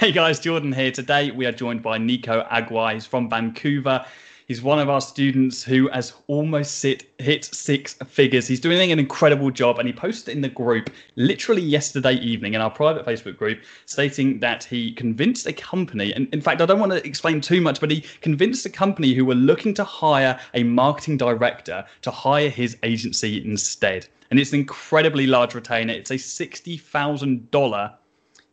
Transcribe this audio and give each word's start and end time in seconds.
Hey 0.00 0.12
guys, 0.12 0.40
Jordan 0.40 0.72
here. 0.72 0.90
Today 0.90 1.30
we 1.30 1.44
are 1.44 1.52
joined 1.52 1.82
by 1.82 1.98
Nico 1.98 2.46
Agua. 2.50 2.94
He's 2.94 3.04
from 3.04 3.28
Vancouver. 3.28 4.02
He's 4.48 4.62
one 4.62 4.78
of 4.78 4.88
our 4.88 5.02
students 5.02 5.62
who 5.62 5.90
has 5.90 6.14
almost 6.26 6.78
sit, 6.78 7.12
hit 7.18 7.44
six 7.44 7.92
figures. 8.08 8.48
He's 8.48 8.60
doing 8.60 8.92
an 8.92 8.98
incredible 8.98 9.50
job, 9.50 9.78
and 9.78 9.86
he 9.86 9.92
posted 9.92 10.34
in 10.34 10.40
the 10.40 10.48
group 10.48 10.88
literally 11.16 11.60
yesterday 11.60 12.14
evening 12.14 12.54
in 12.54 12.62
our 12.62 12.70
private 12.70 13.04
Facebook 13.04 13.36
group 13.36 13.60
stating 13.84 14.40
that 14.40 14.64
he 14.64 14.90
convinced 14.92 15.46
a 15.46 15.52
company, 15.52 16.14
and 16.14 16.32
in 16.32 16.40
fact, 16.40 16.62
I 16.62 16.64
don't 16.64 16.80
want 16.80 16.92
to 16.92 17.06
explain 17.06 17.42
too 17.42 17.60
much, 17.60 17.78
but 17.78 17.90
he 17.90 18.00
convinced 18.22 18.64
a 18.64 18.70
company 18.70 19.12
who 19.12 19.26
were 19.26 19.34
looking 19.34 19.74
to 19.74 19.84
hire 19.84 20.40
a 20.54 20.62
marketing 20.62 21.18
director 21.18 21.84
to 22.00 22.10
hire 22.10 22.48
his 22.48 22.74
agency 22.84 23.44
instead. 23.44 24.08
And 24.30 24.40
it's 24.40 24.54
an 24.54 24.60
incredibly 24.60 25.26
large 25.26 25.54
retainer. 25.54 25.92
It's 25.92 26.10
a 26.10 26.14
$60,000 26.14 27.94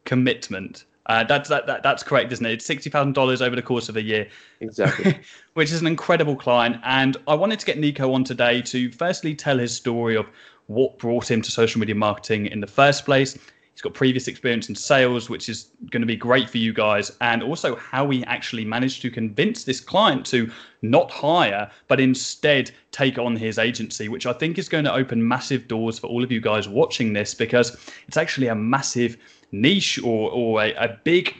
commitment 0.03 0.83
uh, 1.07 1.23
that's 1.23 1.49
that, 1.49 1.65
that, 1.67 1.83
that's 1.83 2.03
correct, 2.03 2.31
isn't 2.33 2.45
it? 2.45 2.51
It's 2.53 2.65
sixty 2.65 2.89
thousand 2.89 3.13
dollars 3.13 3.41
over 3.41 3.55
the 3.55 3.61
course 3.61 3.89
of 3.89 3.95
a 3.95 4.01
year. 4.01 4.27
Exactly. 4.59 5.19
which 5.53 5.71
is 5.71 5.81
an 5.81 5.87
incredible 5.87 6.35
client. 6.35 6.77
And 6.83 7.17
I 7.27 7.33
wanted 7.33 7.59
to 7.59 7.65
get 7.65 7.79
Nico 7.79 8.13
on 8.13 8.23
today 8.23 8.61
to 8.63 8.91
firstly 8.91 9.33
tell 9.33 9.57
his 9.57 9.75
story 9.75 10.15
of 10.15 10.27
what 10.67 10.99
brought 10.99 11.31
him 11.31 11.41
to 11.41 11.51
social 11.51 11.79
media 11.79 11.95
marketing 11.95 12.47
in 12.47 12.59
the 12.59 12.67
first 12.67 13.05
place. 13.05 13.37
He's 13.77 13.81
got 13.83 13.93
previous 13.93 14.27
experience 14.27 14.69
in 14.69 14.75
sales, 14.75 15.29
which 15.29 15.49
is 15.49 15.67
going 15.91 16.01
to 16.01 16.07
be 16.07 16.15
great 16.15 16.49
for 16.49 16.57
you 16.57 16.73
guys, 16.73 17.11
and 17.21 17.43
also 17.43 17.75
how 17.75 18.09
he 18.09 18.25
actually 18.25 18.65
managed 18.65 19.03
to 19.03 19.11
convince 19.11 19.65
this 19.65 19.79
client 19.79 20.25
to 20.27 20.51
not 20.81 21.11
hire, 21.11 21.69
but 21.87 21.99
instead 21.99 22.71
take 22.91 23.19
on 23.19 23.35
his 23.35 23.59
agency, 23.59 24.09
which 24.09 24.25
I 24.25 24.33
think 24.33 24.57
is 24.57 24.67
going 24.67 24.85
to 24.85 24.93
open 24.93 25.27
massive 25.27 25.67
doors 25.67 25.99
for 25.99 26.07
all 26.07 26.23
of 26.23 26.31
you 26.31 26.41
guys 26.41 26.67
watching 26.67 27.13
this 27.13 27.35
because 27.35 27.77
it's 28.07 28.17
actually 28.17 28.47
a 28.47 28.55
massive 28.55 29.15
niche 29.51 29.99
or, 30.03 30.31
or 30.31 30.61
a, 30.61 30.73
a 30.73 30.99
big 31.03 31.35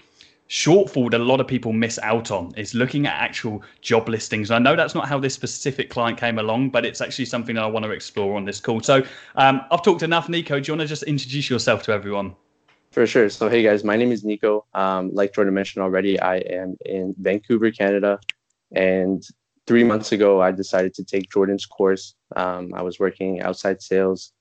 shortfall 0.50 1.12
that 1.12 1.20
a 1.20 1.24
lot 1.24 1.42
of 1.42 1.48
people 1.48 1.74
miss 1.74 2.00
out 2.00 2.32
on 2.32 2.54
is 2.56 2.74
looking 2.74 3.06
at 3.06 3.14
actual 3.14 3.62
job 3.82 4.08
listings. 4.08 4.50
I 4.52 4.60
know 4.60 4.76
that's 4.76 4.96
not 4.96 5.08
how 5.08 5.20
this 5.20 5.34
specific 5.34 5.90
client 5.90 6.18
came 6.18 6.40
along, 6.40 6.70
but 6.70 6.86
it's 6.86 7.02
actually 7.02 7.26
something 7.26 7.56
that 7.56 7.64
I 7.64 7.68
want 7.68 7.86
to 7.86 7.92
explore 7.92 8.36
on 8.36 8.46
this 8.46 8.60
call. 8.60 8.82
So 8.82 9.04
um, 9.36 9.62
I've 9.72 9.84
talked 9.84 10.04
enough. 10.04 10.30
Nico, 10.30 10.60
do 10.60 10.72
you 10.72 10.78
want 10.78 10.82
to 10.82 10.88
just 10.88 11.04
introduce 11.04 11.50
yourself 11.50 11.84
to 11.84 11.92
everyone? 11.92 12.36
For 12.92 13.06
sure. 13.06 13.30
So, 13.30 13.50
hey 13.50 13.62
guys, 13.62 13.84
my 13.84 13.98
name 13.98 14.12
is 14.12 14.24
Nico. 14.24 14.66
Um, 14.74 15.14
like 15.14 15.34
Jordan 15.34 15.54
mentioned 15.54 15.84
already, 15.84 16.20
I 16.20 16.38
am 16.38 16.78
in 16.86 17.14
Vancouver, 17.20 17.70
Canada. 17.70 18.20
And 18.72 19.24
three 19.68 19.84
months 19.84 20.14
ago, 20.14 20.42
I 20.42 20.52
decided 20.52 20.94
to 20.96 21.04
take 21.04 21.30
Jordan's 21.30 21.66
course. 21.66 22.16
Um, 22.36 22.74
I 22.74 22.82
was 22.82 23.00
working 23.00 23.42
outside 23.42 23.82
sales 23.82 24.32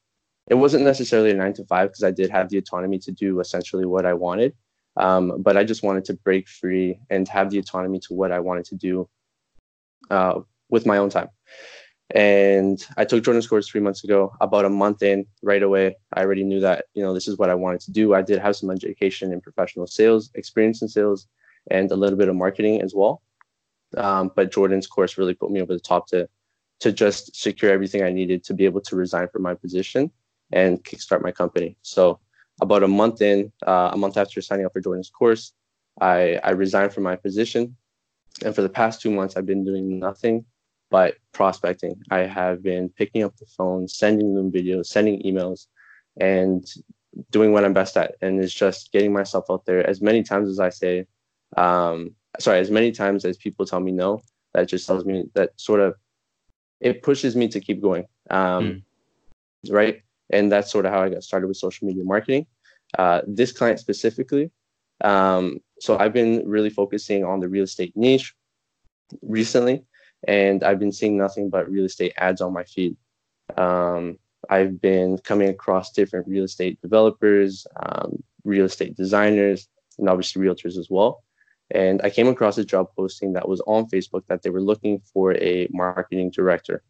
it 0.49 0.55
wasn't 0.55 0.85
necessarily 0.85 1.31
a 1.31 1.35
nine 1.35 1.53
to 1.55 1.65
five 1.65 1.91
because 1.91 2.05
I 2.05 2.11
did 2.11 2.31
have 2.31 2.49
the 2.49 2.59
autonomy 2.59 2.99
to 3.01 3.13
do 3.13 3.41
essentially 3.41 3.85
what 3.85 4.07
I 4.07 4.15
wanted. 4.15 4.55
Um, 4.97 5.43
but 5.43 5.57
I 5.57 5.65
just 5.65 5.83
wanted 5.83 6.05
to 6.07 6.15
break 6.15 6.49
free 6.49 6.99
and 7.11 7.29
have 7.29 7.51
the 7.51 7.59
autonomy 7.59 7.99
to 8.01 8.15
what 8.15 8.33
I 8.33 8.41
wanted 8.41 8.65
to 8.67 8.77
do 8.77 9.09
uh, 10.11 10.41
with 10.71 10.87
my 10.87 10.99
own 10.99 11.11
time. 11.11 11.29
And 12.15 12.87
I 12.97 13.05
took 13.05 13.25
Jordan's 13.25 13.49
course 13.49 13.69
three 13.69 13.81
months 13.81 14.05
ago. 14.05 14.33
About 14.41 14.65
a 14.65 14.71
month 14.71 15.03
in, 15.03 15.27
right 15.43 15.63
away, 15.63 15.97
I 16.15 16.23
already 16.23 16.45
knew 16.45 16.61
that 16.61 16.85
you 16.95 17.03
know 17.03 17.13
this 17.13 17.27
is 17.27 17.37
what 17.37 17.51
I 17.51 17.55
wanted 17.57 17.81
to 17.81 17.91
do. 17.91 18.15
I 18.15 18.23
did 18.23 18.39
have 18.39 18.55
some 18.55 18.71
education 18.71 19.33
in 19.33 19.41
professional 19.41 19.89
sales, 19.89 20.31
experience 20.35 20.83
in 20.83 20.89
sales, 20.89 21.27
and 21.71 21.91
a 21.91 21.97
little 21.97 22.17
bit 22.17 22.29
of 22.29 22.37
marketing 22.37 22.81
as 22.81 22.95
well. 22.95 23.23
Um, 23.97 24.31
but 24.37 24.53
Jordan's 24.53 24.87
course 24.87 25.19
really 25.19 25.35
put 25.35 25.51
me 25.51 25.61
over 25.61 25.73
the 25.73 25.81
top 25.81 26.07
to 26.09 26.29
to 26.79 26.93
just 26.93 27.35
secure 27.35 27.73
everything 27.73 28.05
I 28.05 28.13
needed 28.13 28.45
to 28.45 28.55
be 28.55 28.67
able 28.67 28.83
to 28.83 28.95
resign 28.95 29.29
from 29.29 29.43
my 29.43 29.55
position 29.55 30.13
and 30.53 30.83
kickstart 30.85 31.23
my 31.23 31.33
company. 31.33 31.77
So 31.83 32.21
about 32.61 32.83
a 32.83 32.89
month 32.89 33.21
in, 33.21 33.53
uh, 33.67 33.91
a 33.93 33.97
month 33.97 34.17
after 34.17 34.41
signing 34.41 34.67
up 34.67 34.73
for 34.73 34.81
Jordan's 34.81 35.11
course, 35.11 35.53
I, 36.01 36.41
I 36.43 36.51
resigned 36.51 36.93
from 36.93 37.05
my 37.05 37.17
position. 37.17 37.77
And 38.45 38.55
for 38.55 38.63
the 38.63 38.69
past 38.69 39.01
two 39.01 39.11
months, 39.11 39.37
I've 39.37 39.47
been 39.47 39.65
doing 39.65 39.99
nothing 39.99 40.45
but 40.91 41.17
prospecting. 41.33 42.01
I 42.11 42.21
have 42.21 42.63
been 42.63 42.89
picking 42.91 43.23
up 43.23 43.37
the 43.37 43.47
phone, 43.47 43.89
sending 43.89 44.35
them 44.35 44.53
videos, 44.53 44.87
sending 44.87 45.23
emails, 45.23 45.67
and 46.21 46.65
doing 47.31 47.53
what 47.53 47.65
I'm 47.65 47.73
best 47.73 47.97
at. 47.97 48.15
And 48.21 48.43
it's 48.43 48.53
just 48.53 48.93
getting 48.93 49.13
myself 49.13 49.47
out 49.51 49.65
there 49.65 49.89
as 49.89 50.01
many 50.01 50.23
times 50.23 50.49
as 50.49 50.61
I 50.61 50.69
say, 50.69 51.07
um, 51.57 52.15
sorry, 52.39 52.59
as 52.59 52.71
many 52.71 52.93
times 52.93 53.25
as 53.25 53.37
people 53.37 53.65
tell 53.65 53.81
me 53.81 53.93
no, 53.93 54.21
that 54.53 54.69
just 54.69 54.87
tells 54.87 55.05
me 55.05 55.25
that 55.35 55.51
sort 55.57 55.81
of 55.81 55.95
it 56.81 57.03
pushes 57.03 57.35
me 57.35 57.49
to 57.49 57.61
keep 57.61 57.81
going. 57.81 58.05
Um, 58.29 58.65
mm. 59.67 59.73
Right 59.73 60.03
and 60.31 60.51
that's 60.51 60.71
sort 60.71 60.87
of 60.87 60.93
how 60.93 61.03
I 61.03 61.09
got 61.09 61.23
started 61.23 61.47
with 61.47 61.57
social 61.57 61.87
media 61.87 62.05
marketing. 62.05 62.47
Uh, 62.99 63.23
this 63.27 63.53
client 63.53 63.81
specifically, 63.81 64.51
um, 65.03 65.59
so 65.81 65.99
I've 65.99 66.13
been 66.13 66.43
really 66.47 66.71
focusing 66.71 67.25
on 67.25 67.41
the 67.41 67.49
real 67.49 67.65
estate 67.65 67.93
niche 67.97 68.35
recently, 69.23 69.85
and 70.27 70.63
I've 70.65 70.79
been 70.79 70.93
seeing 70.93 71.17
nothing 71.17 71.51
but 71.51 71.71
real 71.71 71.85
estate 71.85 72.15
ads 72.17 72.41
on 72.41 72.53
my 72.53 72.65
feed. 72.65 72.97
Um, 73.57 74.19
I've 74.49 74.81
been 74.81 75.19
coming 75.19 75.49
across 75.49 75.93
different 75.93 76.29
real 76.29 76.45
estate 76.45 76.81
developers, 76.81 77.67
um, 77.85 78.23
real 78.45 78.67
estate 78.67 78.97
designers, 78.97 79.69
and 79.99 80.09
obviously 80.09 80.43
realtors 80.43 80.79
as 80.79 80.89
well. 80.89 81.23
And 81.71 82.01
I 82.03 82.11
came 82.11 82.29
across 82.29 82.59
a 82.59 82.65
job 82.65 82.89
posting 82.97 83.33
that 83.33 83.49
was 83.49 83.61
on 83.67 83.89
Facebook 83.89 84.23
that 84.29 84.43
they 84.43 84.51
were 84.51 84.61
looking 84.61 85.01
for 85.13 85.35
a 85.35 85.69
marketing 85.73 86.31
director 86.31 86.83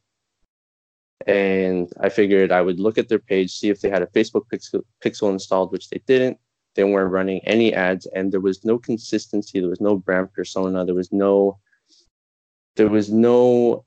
and 1.25 1.91
I 2.01 2.09
figured 2.09 2.53
I 2.53 2.61
would 2.61 2.79
look 2.79 2.99
at 2.99 3.09
their 3.09 3.19
page, 3.19 3.53
see 3.53 3.71
if 3.71 3.81
they 3.81 3.89
had 3.89 4.03
a 4.03 4.07
Facebook 4.07 4.45
pixel, 4.53 4.83
pixel 5.03 5.31
installed, 5.31 5.73
which 5.73 5.89
they 5.89 6.01
didn't. 6.07 6.39
They 6.75 6.85
weren't 6.85 7.11
running 7.11 7.41
any 7.45 7.73
ads, 7.73 8.07
and 8.07 8.31
there 8.31 8.41
was 8.41 8.65
no 8.65 8.79
consistency. 8.79 9.61
There 9.61 9.71
was 9.71 9.81
no 9.81 9.97
brand 9.97 10.33
persona. 10.35 10.85
There 10.85 10.95
was 10.95 11.11
no, 11.11 11.59
there 12.75 12.89
was 12.89 13.11
no 13.11 13.87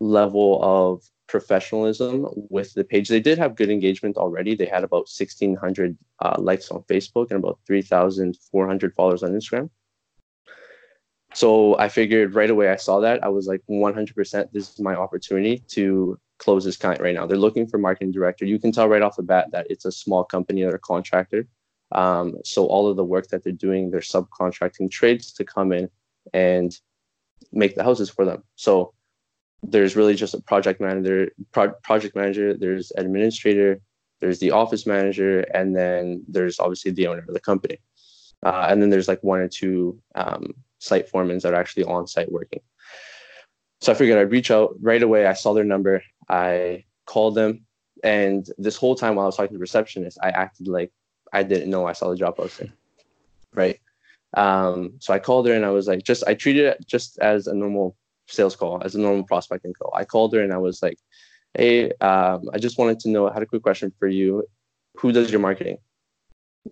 level 0.00 0.58
of 0.62 1.02
professionalism 1.26 2.26
with 2.48 2.72
the 2.72 2.82
page. 2.82 3.08
They 3.08 3.20
did 3.20 3.36
have 3.36 3.54
good 3.54 3.70
engagement 3.70 4.16
already. 4.16 4.54
They 4.56 4.66
had 4.66 4.84
about 4.84 5.06
1,600 5.16 5.98
uh, 6.20 6.36
likes 6.38 6.70
on 6.70 6.82
Facebook 6.84 7.30
and 7.30 7.38
about 7.38 7.60
3,400 7.66 8.94
followers 8.94 9.22
on 9.22 9.32
Instagram. 9.32 9.68
So 11.34 11.78
I 11.78 11.88
figured 11.88 12.34
right 12.34 12.50
away 12.50 12.70
I 12.70 12.76
saw 12.76 13.00
that. 13.00 13.22
I 13.22 13.28
was 13.28 13.46
like 13.46 13.62
100% 13.70 14.50
this 14.52 14.72
is 14.72 14.80
my 14.80 14.94
opportunity 14.96 15.62
to 15.68 16.18
close 16.40 16.64
this 16.64 16.76
client 16.76 17.00
right 17.00 17.14
now. 17.14 17.26
They're 17.26 17.36
looking 17.36 17.68
for 17.68 17.78
marketing 17.78 18.12
director. 18.12 18.44
You 18.44 18.58
can 18.58 18.72
tell 18.72 18.88
right 18.88 19.02
off 19.02 19.16
the 19.16 19.22
bat 19.22 19.48
that 19.52 19.66
it's 19.70 19.84
a 19.84 19.92
small 19.92 20.24
company 20.24 20.62
or 20.64 20.74
a 20.74 20.78
contractor. 20.78 21.46
Um, 21.92 22.36
so 22.44 22.66
all 22.66 22.88
of 22.88 22.96
the 22.96 23.04
work 23.04 23.28
that 23.28 23.44
they're 23.44 23.52
doing, 23.52 23.90
they're 23.90 24.00
subcontracting 24.00 24.90
trades 24.90 25.32
to 25.34 25.44
come 25.44 25.72
in 25.72 25.88
and 26.32 26.76
make 27.52 27.74
the 27.74 27.84
houses 27.84 28.10
for 28.10 28.24
them. 28.24 28.42
So 28.56 28.94
there's 29.62 29.96
really 29.96 30.14
just 30.14 30.34
a 30.34 30.40
project 30.40 30.80
manager, 30.80 31.30
pro- 31.52 31.74
project 31.82 32.16
manager. 32.16 32.56
There's 32.56 32.92
administrator. 32.96 33.80
There's 34.20 34.38
the 34.38 34.50
office 34.50 34.86
manager, 34.86 35.40
and 35.54 35.74
then 35.74 36.24
there's 36.28 36.58
obviously 36.58 36.92
the 36.92 37.06
owner 37.06 37.24
of 37.26 37.34
the 37.34 37.40
company. 37.40 37.78
Uh, 38.42 38.66
and 38.68 38.80
then 38.80 38.90
there's 38.90 39.08
like 39.08 39.22
one 39.22 39.40
or 39.40 39.48
two 39.48 39.98
um, 40.14 40.54
site 40.78 41.10
foremans 41.10 41.42
that 41.42 41.52
are 41.52 41.60
actually 41.60 41.84
on 41.84 42.06
site 42.06 42.30
working. 42.30 42.60
So 43.80 43.92
I 43.92 43.94
figured 43.94 44.18
I'd 44.18 44.30
reach 44.30 44.50
out 44.50 44.74
right 44.80 45.02
away. 45.02 45.26
I 45.26 45.32
saw 45.32 45.54
their 45.54 45.64
number. 45.64 46.02
I 46.30 46.84
called 47.06 47.34
them, 47.34 47.66
and 48.04 48.46
this 48.56 48.76
whole 48.76 48.94
time 48.94 49.16
while 49.16 49.24
I 49.24 49.26
was 49.26 49.36
talking 49.36 49.48
to 49.48 49.54
the 49.54 49.60
receptionist, 49.60 50.18
I 50.22 50.30
acted 50.30 50.68
like 50.68 50.92
I 51.32 51.42
didn't 51.42 51.70
know 51.70 51.86
I 51.86 51.92
saw 51.92 52.10
the 52.10 52.16
job 52.16 52.36
posting, 52.36 52.72
right? 53.52 53.80
Um, 54.34 54.94
so 55.00 55.12
I 55.12 55.18
called 55.18 55.48
her 55.48 55.54
and 55.54 55.64
I 55.64 55.70
was 55.70 55.88
like, 55.88 56.04
just 56.04 56.22
I 56.26 56.34
treated 56.34 56.66
it 56.66 56.86
just 56.86 57.18
as 57.18 57.46
a 57.46 57.54
normal 57.54 57.96
sales 58.28 58.54
call, 58.56 58.80
as 58.84 58.94
a 58.94 59.00
normal 59.00 59.24
prospecting 59.24 59.72
call. 59.72 59.92
I 59.94 60.04
called 60.04 60.32
her 60.34 60.40
and 60.40 60.52
I 60.52 60.58
was 60.58 60.82
like, 60.82 60.98
hey, 61.54 61.90
um, 62.00 62.48
I 62.52 62.58
just 62.58 62.78
wanted 62.78 63.00
to 63.00 63.08
know. 63.08 63.28
I 63.28 63.34
had 63.34 63.42
a 63.42 63.46
quick 63.46 63.62
question 63.62 63.92
for 63.98 64.06
you. 64.06 64.44
Who 64.98 65.12
does 65.12 65.30
your 65.30 65.40
marketing? 65.40 65.78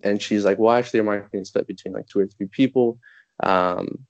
And 0.03 0.21
she's 0.21 0.45
like, 0.45 0.57
well, 0.57 0.75
actually, 0.75 1.01
our 1.01 1.05
marketing 1.05 1.41
is 1.41 1.49
split 1.49 1.67
between 1.67 1.93
like 1.93 2.07
two 2.07 2.19
or 2.19 2.27
three 2.27 2.47
people, 2.47 2.99
um, 3.41 4.05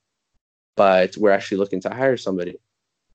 but 0.76 1.16
we're 1.16 1.30
actually 1.30 1.58
looking 1.58 1.80
to 1.80 1.90
hire 1.90 2.16
somebody. 2.16 2.58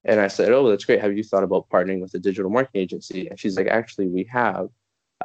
And 0.05 0.19
I 0.19 0.27
said, 0.27 0.51
Oh, 0.51 0.69
that's 0.69 0.85
great. 0.85 1.01
Have 1.01 1.17
you 1.17 1.23
thought 1.23 1.43
about 1.43 1.69
partnering 1.69 1.99
with 1.99 2.13
a 2.13 2.19
digital 2.19 2.51
marketing 2.51 2.81
agency? 2.81 3.27
And 3.27 3.39
she's 3.39 3.57
like, 3.57 3.67
Actually, 3.67 4.07
we 4.07 4.27
have. 4.31 4.69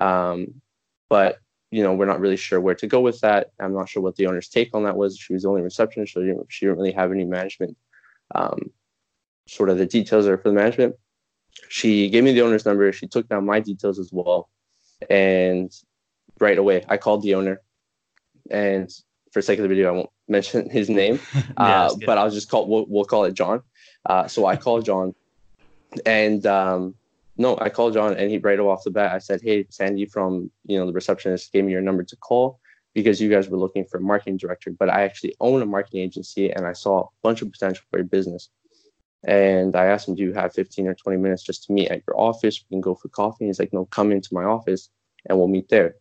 Um, 0.01 0.61
but 1.09 1.39
you 1.71 1.83
know, 1.83 1.95
we're 1.95 2.07
not 2.07 2.21
really 2.21 2.37
sure 2.37 2.61
where 2.61 2.75
to 2.75 2.87
go 2.87 3.01
with 3.01 3.21
that. 3.21 3.53
I'm 3.61 3.75
not 3.75 3.89
sure 3.89 4.03
what 4.03 4.17
the 4.17 4.27
owner's 4.27 4.49
take 4.49 4.75
on 4.75 4.85
that 4.85 4.97
was. 4.97 5.17
She 5.17 5.33
was 5.33 5.43
the 5.43 5.49
only 5.49 5.63
receptionist, 5.63 6.15
so 6.15 6.21
she 6.21 6.27
didn't, 6.27 6.47
she 6.49 6.67
didn't 6.67 6.79
really 6.79 6.93
have 6.93 7.13
any 7.13 7.25
management, 7.25 7.77
um, 8.35 8.71
sort 9.47 9.71
of 9.71 9.79
the 9.79 9.87
details 9.87 10.27
are 10.27 10.39
for 10.39 10.49
the 10.49 10.55
management. 10.55 10.97
She 11.69 12.09
gave 12.09 12.25
me 12.25 12.33
the 12.33 12.43
owner's 12.43 12.67
number. 12.67 12.91
She 12.93 13.07
took 13.07 13.29
down 13.29 13.47
my 13.47 13.61
details 13.61 13.99
as 13.99 14.11
well. 14.13 14.49
And 15.09 15.73
right 16.41 16.59
away, 16.59 16.85
I 16.89 16.97
called 16.97 17.23
the 17.23 17.35
owner. 17.35 17.61
And 18.51 18.91
for 19.33 19.43
sake 19.43 19.59
of 19.59 19.63
the 19.63 19.69
video, 19.69 19.89
I 19.89 19.93
won't 19.93 20.11
mention 20.29 20.71
his 20.71 20.89
name, 20.89 21.21
yeah, 21.35 21.43
uh, 21.57 21.95
but 22.07 22.19
I'll 22.19 22.31
just 22.31 22.51
call, 22.51 22.69
we'll, 22.69 22.87
we'll 22.89 23.05
call 23.05 23.25
it 23.25 23.35
John. 23.35 23.63
Uh, 24.07 24.27
so 24.27 24.47
I 24.47 24.57
called 24.57 24.85
John, 24.85 25.15
and 26.07 26.45
um, 26.47 26.95
no, 27.37 27.59
I 27.61 27.69
called 27.69 27.95
John, 27.95 28.15
and 28.17 28.31
he 28.31 28.39
right 28.39 28.59
off 28.59 28.85
the 28.85 28.91
bat, 28.91 29.13
I 29.13 29.19
said, 29.19 29.41
"Hey, 29.43 29.67
Sandy 29.71 30.07
from 30.07 30.51
you 30.67 30.79
know 30.79 30.87
the 30.87 30.93
receptionist 30.93 31.53
gave 31.53 31.65
me 31.65 31.73
your 31.73 31.83
number 31.83 32.05
to 32.05 32.17
call. 32.17 32.61
because 32.93 33.21
you 33.21 33.31
guys 33.31 33.49
were 33.49 33.57
looking 33.57 33.85
for 33.85 33.99
a 33.99 34.01
marketing 34.01 34.37
director, 34.37 34.71
but 34.73 34.91
I 34.91 35.03
actually 35.05 35.35
own 35.39 35.63
a 35.63 35.67
marketing 35.67 36.01
agency 36.01 36.51
and 36.51 36.67
I 36.67 36.73
saw 36.73 37.03
a 37.03 37.09
bunch 37.23 37.41
of 37.41 37.53
potential 37.53 37.85
for 37.89 37.99
your 37.99 38.07
business. 38.07 38.51
And 39.25 39.77
I 39.77 39.87
asked 39.87 40.09
him, 40.09 40.15
Do 40.15 40.23
you 40.23 40.33
have 40.33 40.55
15 40.55 40.89
or 40.89 40.95
20 40.95 41.19
minutes 41.19 41.43
just 41.43 41.65
to 41.65 41.73
meet 41.73 41.89
at 41.89 42.03
your 42.07 42.19
office? 42.19 42.65
We 42.69 42.75
can 42.75 42.81
go 42.81 42.95
for 42.95 43.09
coffee. 43.09 43.47
He's 43.47 43.59
like, 43.59 43.73
No, 43.73 43.85
come 43.87 44.13
into 44.13 44.35
my 44.35 44.45
office 44.45 44.91
and 45.29 45.39
we'll 45.39 45.49
meet 45.49 45.69
there. 45.69 45.97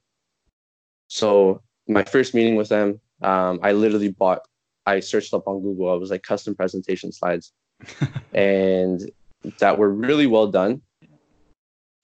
So, 1.08 1.62
my 1.88 2.04
first 2.04 2.34
meeting 2.34 2.56
with 2.56 2.70
them, 2.70 3.00
um, 3.22 3.60
I 3.64 3.72
literally 3.74 4.10
bought, 4.10 4.42
I 4.86 5.00
searched 5.00 5.34
up 5.34 5.48
on 5.48 5.62
Google, 5.62 5.92
I 5.92 5.96
was 5.96 6.12
like 6.12 6.24
custom 6.24 6.56
presentation 6.56 7.12
slides. 7.12 7.52
and 8.34 9.12
that 9.60 9.78
were 9.78 9.90
really 9.90 10.28
well 10.28 10.48
done. 10.48 10.82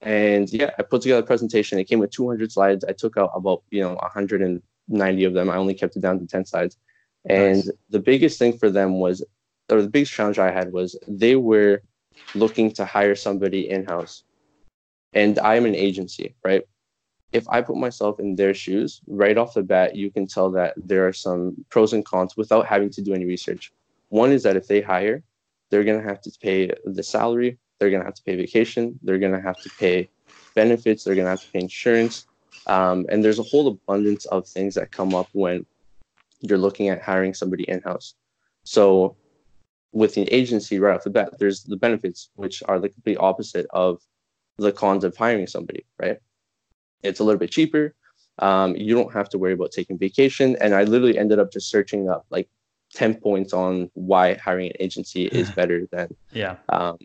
And 0.00 0.52
yeah, 0.52 0.70
I 0.78 0.82
put 0.82 1.02
together 1.02 1.22
a 1.22 1.26
presentation. 1.26 1.78
It 1.78 1.84
came 1.84 1.98
with 1.98 2.10
200 2.10 2.52
slides. 2.52 2.84
I 2.84 2.92
took 2.92 3.16
out 3.16 3.30
about, 3.34 3.62
you 3.70 3.80
know, 3.80 3.94
190 3.94 5.24
of 5.24 5.34
them. 5.34 5.50
I 5.50 5.56
only 5.56 5.74
kept 5.74 5.96
it 5.96 6.00
down 6.00 6.18
to 6.20 6.26
10 6.26 6.44
slides. 6.44 6.76
And 7.28 7.56
nice. 7.56 7.70
the 7.90 7.98
biggest 7.98 8.38
thing 8.38 8.56
for 8.56 8.70
them 8.70 9.00
was 9.00 9.24
or 9.70 9.82
the 9.82 9.88
biggest 9.88 10.12
challenge 10.12 10.38
I 10.38 10.50
had 10.50 10.72
was 10.72 10.96
they 11.08 11.36
were 11.36 11.82
looking 12.34 12.70
to 12.72 12.84
hire 12.84 13.14
somebody 13.14 13.68
in 13.68 13.84
house. 13.84 14.22
And 15.12 15.38
I'm 15.38 15.66
an 15.66 15.74
agency, 15.74 16.34
right? 16.44 16.62
If 17.32 17.48
I 17.48 17.62
put 17.62 17.76
myself 17.76 18.20
in 18.20 18.36
their 18.36 18.54
shoes, 18.54 19.00
right 19.08 19.36
off 19.36 19.54
the 19.54 19.62
bat, 19.62 19.96
you 19.96 20.10
can 20.10 20.26
tell 20.26 20.50
that 20.52 20.74
there 20.76 21.06
are 21.06 21.12
some 21.12 21.56
pros 21.70 21.92
and 21.92 22.04
cons 22.04 22.36
without 22.36 22.66
having 22.66 22.90
to 22.90 23.02
do 23.02 23.12
any 23.12 23.24
research. 23.24 23.72
One 24.08 24.30
is 24.30 24.44
that 24.44 24.56
if 24.56 24.68
they 24.68 24.80
hire, 24.80 25.22
they're 25.70 25.84
going 25.84 26.00
to 26.00 26.06
have 26.06 26.20
to 26.22 26.30
pay 26.40 26.70
the 26.84 27.02
salary, 27.02 27.58
they're 27.78 27.90
going 27.90 28.02
to 28.02 28.06
have 28.06 28.14
to 28.14 28.22
pay 28.22 28.36
vacation, 28.36 28.98
they're 29.02 29.18
going 29.18 29.32
to 29.32 29.40
have 29.40 29.60
to 29.60 29.70
pay 29.78 30.08
benefits, 30.54 31.04
they're 31.04 31.14
going 31.14 31.26
to 31.26 31.30
have 31.30 31.40
to 31.40 31.50
pay 31.52 31.60
insurance. 31.60 32.26
Um, 32.66 33.06
and 33.08 33.24
there's 33.24 33.38
a 33.38 33.44
whole 33.44 33.68
abundance 33.68 34.24
of 34.26 34.46
things 34.46 34.74
that 34.74 34.90
come 34.90 35.14
up 35.14 35.28
when 35.32 35.64
you're 36.40 36.58
looking 36.58 36.88
at 36.88 37.02
hiring 37.02 37.34
somebody 37.34 37.64
in 37.64 37.80
house. 37.82 38.14
So 38.64 39.16
with 39.92 40.14
the 40.14 40.22
agency 40.34 40.78
right 40.78 40.94
off 40.94 41.04
the 41.04 41.10
bat, 41.10 41.38
there's 41.38 41.62
the 41.62 41.76
benefits, 41.76 42.30
which 42.34 42.62
are 42.66 42.78
the 42.78 42.88
complete 42.88 43.18
opposite 43.18 43.66
of 43.70 44.00
the 44.58 44.72
cons 44.72 45.04
of 45.04 45.16
hiring 45.16 45.46
somebody, 45.46 45.86
right? 45.98 46.18
It's 47.02 47.20
a 47.20 47.24
little 47.24 47.38
bit 47.38 47.50
cheaper. 47.50 47.94
Um, 48.38 48.76
you 48.76 48.94
don't 48.94 49.12
have 49.12 49.28
to 49.30 49.38
worry 49.38 49.52
about 49.52 49.72
taking 49.72 49.98
vacation. 49.98 50.56
And 50.60 50.74
I 50.74 50.84
literally 50.84 51.18
ended 51.18 51.38
up 51.38 51.52
just 51.52 51.70
searching 51.70 52.08
up 52.08 52.26
like 52.30 52.48
10 52.96 53.14
points 53.20 53.52
on 53.52 53.90
why 53.94 54.34
hiring 54.34 54.70
an 54.70 54.76
agency 54.80 55.26
is 55.26 55.50
better 55.50 55.86
than 55.92 56.08
yeah. 56.32 56.56
um, 56.68 56.98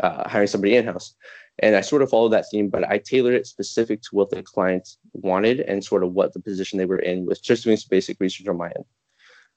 uh, 0.00 0.28
hiring 0.28 0.46
somebody 0.46 0.76
in 0.76 0.86
house. 0.86 1.14
And 1.60 1.74
I 1.74 1.80
sort 1.80 2.02
of 2.02 2.10
followed 2.10 2.30
that 2.30 2.44
theme, 2.50 2.68
but 2.68 2.88
I 2.88 2.98
tailored 2.98 3.34
it 3.34 3.46
specific 3.46 4.02
to 4.02 4.08
what 4.12 4.30
the 4.30 4.42
client 4.42 4.96
wanted 5.14 5.60
and 5.60 5.82
sort 5.82 6.04
of 6.04 6.12
what 6.12 6.34
the 6.34 6.40
position 6.40 6.78
they 6.78 6.84
were 6.84 6.98
in 6.98 7.24
with 7.24 7.42
just 7.42 7.64
doing 7.64 7.78
some 7.78 7.88
basic 7.90 8.18
research 8.20 8.46
on 8.46 8.58
my 8.58 8.66
end 8.66 8.84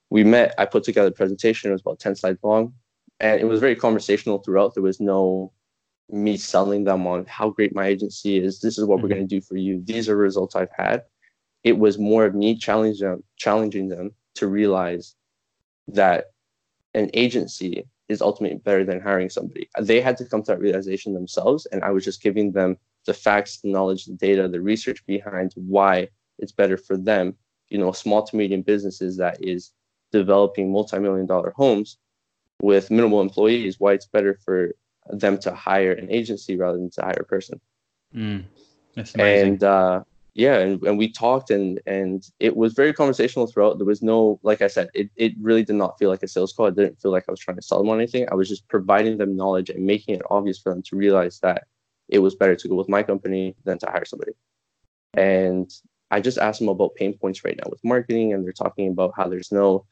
we 0.10 0.24
met. 0.24 0.54
I 0.57 0.66
put 0.66 0.83
together 0.83 1.10
a 1.10 1.12
presentation. 1.12 1.69
It 1.69 1.74
was 1.74 1.81
about 1.81 2.00
ten 2.00 2.15
slides 2.15 2.39
long, 2.44 2.74
and 3.19 3.39
it 3.39 3.45
was 3.45 3.60
very 3.60 3.75
conversational 3.75 4.39
throughout. 4.39 4.74
There 4.74 4.83
was 4.83 5.00
no 5.00 5.51
me 6.12 6.38
selling 6.38 6.86
them 6.86 7.06
on 7.06 7.25
how 7.25 7.51
great 7.51 7.75
my 7.75 7.86
agency 7.86 8.38
is. 8.38 8.62
This 8.62 8.77
is 8.77 8.86
what 8.86 8.95
mm-hmm. 8.98 9.04
we're 9.04 9.10
going 9.10 9.27
to 9.27 9.36
do 9.36 9.42
for 9.42 9.57
you. 9.57 9.81
These 9.83 10.10
are 10.10 10.15
results 10.15 10.56
I've 10.56 10.72
had. 10.75 11.04
It 11.63 11.77
was 11.77 12.00
more 12.00 12.25
of 12.25 12.33
me 12.33 12.56
challenging 12.56 13.07
them, 13.07 13.24
challenging 13.38 13.89
them 13.89 14.15
to 14.39 14.47
realize 14.47 15.15
that 15.88 16.25
an 16.94 17.09
agency 17.13 17.86
is 18.09 18.21
ultimately 18.21 18.57
better 18.57 18.83
than 18.83 19.00
hiring 19.00 19.30
somebody. 19.30 19.69
They 19.80 20.01
had 20.01 20.18
to 20.18 20.25
come 20.25 20.41
to 20.44 20.51
that 20.51 20.59
realization 20.59 21.13
themselves, 21.13 21.68
and 21.68 21.83
I 21.83 21.91
was 21.91 22.03
just 22.03 22.21
giving 22.21 22.51
them 22.51 22.77
the 23.06 23.13
facts, 23.13 23.62
the 23.62 23.69
knowledge, 23.69 24.06
the 24.06 24.13
data, 24.13 24.47
the 24.47 24.62
research 24.62 25.06
behind 25.06 25.53
why 25.56 26.09
it's 26.39 26.51
better 26.51 26.77
for 26.77 26.97
them. 26.97 27.36
You 27.69 27.77
know, 27.77 27.91
small 27.91 28.24
to 28.24 28.36
medium 28.36 28.63
businesses 28.63 29.18
that 29.18 29.38
is 29.41 29.71
developing 30.12 30.71
multi-million 30.71 31.27
dollar 31.27 31.53
homes 31.56 31.97
with 32.62 32.89
minimal 32.89 33.21
employees, 33.21 33.80
why 33.80 33.94
it's 33.94 34.07
better 34.07 34.39
for 34.44 34.71
them 35.12 35.38
to 35.39 35.53
hire 35.53 35.91
an 35.91 36.09
agency 36.12 36.57
rather 36.57 36.77
than 36.77 36.89
to 36.91 37.01
hire 37.01 37.19
a 37.19 37.25
person. 37.25 37.62
Mm, 38.15 38.44
that's 38.95 39.13
amazing. 39.13 39.50
And 39.50 39.63
uh, 39.63 40.03
yeah, 40.39 40.57
and, 40.59 40.81
and 40.83 40.97
we 40.97 41.12
talked 41.12 41.51
and 41.51 41.81
and 41.86 42.24
it 42.39 42.56
was 42.56 42.74
very 42.74 42.94
conversational 42.94 43.45
throughout. 43.45 43.77
There 43.77 43.86
was 43.86 44.01
no, 44.01 44.39
like 44.41 44.62
I 44.62 44.68
said, 44.68 44.88
it, 44.94 45.09
it 45.18 45.33
really 45.41 45.63
did 45.63 45.75
not 45.75 46.00
feel 46.00 46.09
like 46.09 46.24
a 46.24 46.30
sales 46.30 46.53
call. 46.53 46.68
It 46.68 46.77
didn't 46.77 47.01
feel 47.01 47.12
like 47.12 47.25
I 47.27 47.31
was 47.31 47.41
trying 47.41 47.57
to 47.57 47.62
sell 47.62 47.80
them 47.80 47.89
on 47.89 47.97
anything. 47.97 48.25
I 48.31 48.36
was 48.36 48.47
just 48.47 48.65
providing 48.69 49.18
them 49.18 49.36
knowledge 49.36 49.69
and 49.69 49.86
making 49.86 50.15
it 50.15 50.21
obvious 50.30 50.57
for 50.57 50.74
them 50.74 50.81
to 50.83 50.95
realize 50.95 51.39
that 51.41 51.65
it 52.07 52.19
was 52.19 52.36
better 52.36 52.56
to 52.56 52.68
go 52.69 52.75
with 52.75 52.88
my 52.88 53.03
company 53.03 53.53
than 53.65 53.77
to 53.80 53.88
hire 53.88 54.06
somebody. 54.06 54.31
And 55.13 55.69
I 56.09 56.21
just 56.21 56.38
asked 56.38 56.59
them 56.59 56.69
about 56.69 56.95
pain 56.95 57.18
points 57.18 57.44
right 57.44 57.57
now 57.57 57.69
with 57.69 57.83
marketing, 57.83 58.33
and 58.33 58.45
they're 58.45 58.53
talking 58.53 58.88
about 58.89 59.12
how 59.18 59.27
there's 59.27 59.51
no 59.51 59.86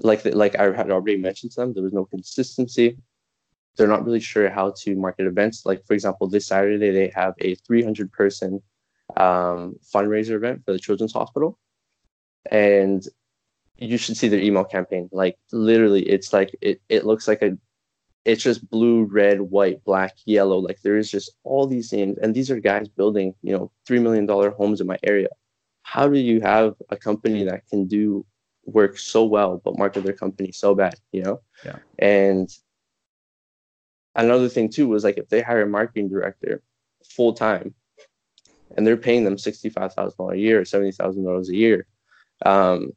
like 0.00 0.24
like 0.24 0.56
I 0.56 0.72
had 0.74 0.90
already 0.90 1.18
mentioned 1.18 1.52
to 1.52 1.60
them, 1.60 1.72
there 1.72 1.84
was 1.84 1.92
no 1.92 2.04
consistency. 2.04 2.98
They're 3.76 3.86
not 3.86 4.04
really 4.04 4.20
sure 4.20 4.50
how 4.50 4.74
to 4.78 4.96
market 4.96 5.26
events. 5.26 5.64
Like 5.64 5.86
for 5.86 5.94
example, 5.94 6.28
this 6.28 6.48
Saturday 6.48 6.90
they 6.90 7.12
have 7.14 7.34
a 7.38 7.54
300 7.54 8.10
person 8.10 8.60
um, 9.16 9.76
fundraiser 9.94 10.32
event 10.36 10.64
for 10.64 10.72
the 10.72 10.78
Children's 10.78 11.12
Hospital, 11.12 11.58
and 12.50 13.06
you 13.76 13.96
should 13.96 14.16
see 14.16 14.28
their 14.28 14.40
email 14.40 14.64
campaign. 14.64 15.08
Like 15.12 15.38
literally, 15.52 16.02
it's 16.02 16.32
like 16.32 16.54
it 16.60 16.80
it 16.88 17.04
looks 17.04 17.28
like 17.28 17.42
a 17.42 17.56
it's 18.24 18.42
just 18.42 18.68
blue, 18.68 19.04
red, 19.04 19.40
white, 19.40 19.82
black, 19.84 20.14
yellow. 20.26 20.58
Like 20.58 20.80
there 20.82 20.98
is 20.98 21.10
just 21.10 21.30
all 21.44 21.66
these 21.66 21.90
things, 21.90 22.18
and 22.18 22.34
these 22.34 22.50
are 22.50 22.60
guys 22.60 22.88
building 22.88 23.34
you 23.42 23.52
know 23.56 23.70
three 23.86 24.00
million 24.00 24.26
dollar 24.26 24.50
homes 24.50 24.80
in 24.80 24.86
my 24.86 24.98
area. 25.02 25.28
How 25.82 26.08
do 26.08 26.18
you 26.18 26.40
have 26.42 26.74
a 26.90 26.96
company 26.96 27.44
that 27.44 27.66
can 27.68 27.86
do 27.86 28.26
work 28.68 28.98
so 28.98 29.24
well 29.24 29.60
but 29.64 29.78
market 29.78 30.04
their 30.04 30.12
company 30.12 30.52
so 30.52 30.74
bad 30.74 30.94
you 31.12 31.22
know 31.22 31.40
yeah 31.64 31.76
and 31.98 32.50
another 34.14 34.48
thing 34.48 34.68
too 34.68 34.86
was 34.86 35.04
like 35.04 35.16
if 35.16 35.28
they 35.28 35.40
hire 35.40 35.62
a 35.62 35.66
marketing 35.66 36.08
director 36.08 36.62
full 37.04 37.32
time 37.32 37.74
and 38.76 38.86
they're 38.86 38.96
paying 38.96 39.24
them 39.24 39.36
$65000 39.36 40.32
a 40.32 40.38
year 40.38 40.60
or 40.60 40.64
$70000 40.64 41.48
a 41.48 41.56
year 41.56 41.86
um, 42.44 42.92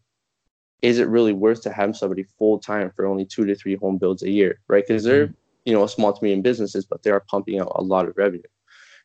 is 0.81 1.00
it 1.00 1.07
really 1.07 1.33
worth 1.33 1.62
to 1.63 1.71
have 1.71 1.95
somebody 1.95 2.23
full 2.38 2.59
time 2.59 2.91
for 2.95 3.06
only 3.06 3.25
two 3.25 3.45
to 3.45 3.56
three 3.56 3.75
home 3.75 3.97
builds 3.97 4.23
a 4.23 4.29
year 4.29 4.59
right 4.68 4.85
because 4.88 5.03
they're 5.03 5.27
mm-hmm. 5.27 5.35
you 5.65 5.73
know 5.73 5.85
small 5.88 6.13
to 6.13 6.23
medium 6.23 6.41
businesses 6.41 6.85
but 6.85 7.03
they 7.03 7.12
are 7.12 7.23
pumping 7.29 7.59
out 7.59 7.71
a 7.75 7.83
lot 7.83 8.07
of 8.07 8.18
revenue 8.18 8.41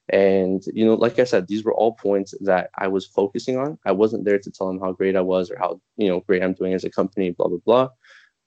and, 0.09 0.63
you 0.73 0.85
know, 0.85 0.95
like 0.95 1.19
I 1.19 1.25
said, 1.25 1.49
these 1.49 1.65
were 1.65 1.75
all 1.75 1.93
points 1.93 2.35
that 2.43 2.71
I 2.77 2.87
was 2.87 3.07
focusing 3.07 3.57
on. 3.57 3.79
I 3.85 3.93
wasn't 3.93 4.25
there 4.25 4.39
to 4.39 4.51
tell 4.51 4.69
them 4.69 4.79
how 4.79 4.93
great 4.93 5.17
I 5.17 5.21
was 5.21 5.51
or 5.51 5.59
how, 5.59 5.81
you 5.97 6.09
know, 6.09 6.21
great 6.21 6.43
I'm 6.43 6.53
doing 6.53 6.75
as 6.75 6.85
a 6.85 6.91
company, 6.91 7.31
blah, 7.31 7.49
blah, 7.49 7.59
blah. 7.65 7.89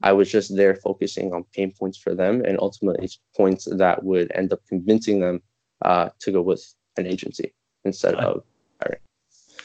I 0.02 0.14
was 0.14 0.32
just 0.32 0.56
there 0.56 0.76
focusing 0.76 1.34
on 1.34 1.44
pain 1.54 1.74
points 1.78 1.98
for 1.98 2.16
them 2.16 2.44
and 2.46 2.58
ultimately 2.60 3.10
points 3.36 3.68
that 3.70 4.04
would 4.04 4.32
end 4.34 4.54
up 4.54 4.62
convincing 4.70 5.20
them 5.20 5.42
uh, 5.82 6.10
to 6.20 6.32
go 6.32 6.42
with 6.42 6.74
an 6.96 7.06
agency 7.06 7.54
instead 7.86 8.16
I, 8.16 8.24
of 8.24 8.44
hiring. 8.82 9.00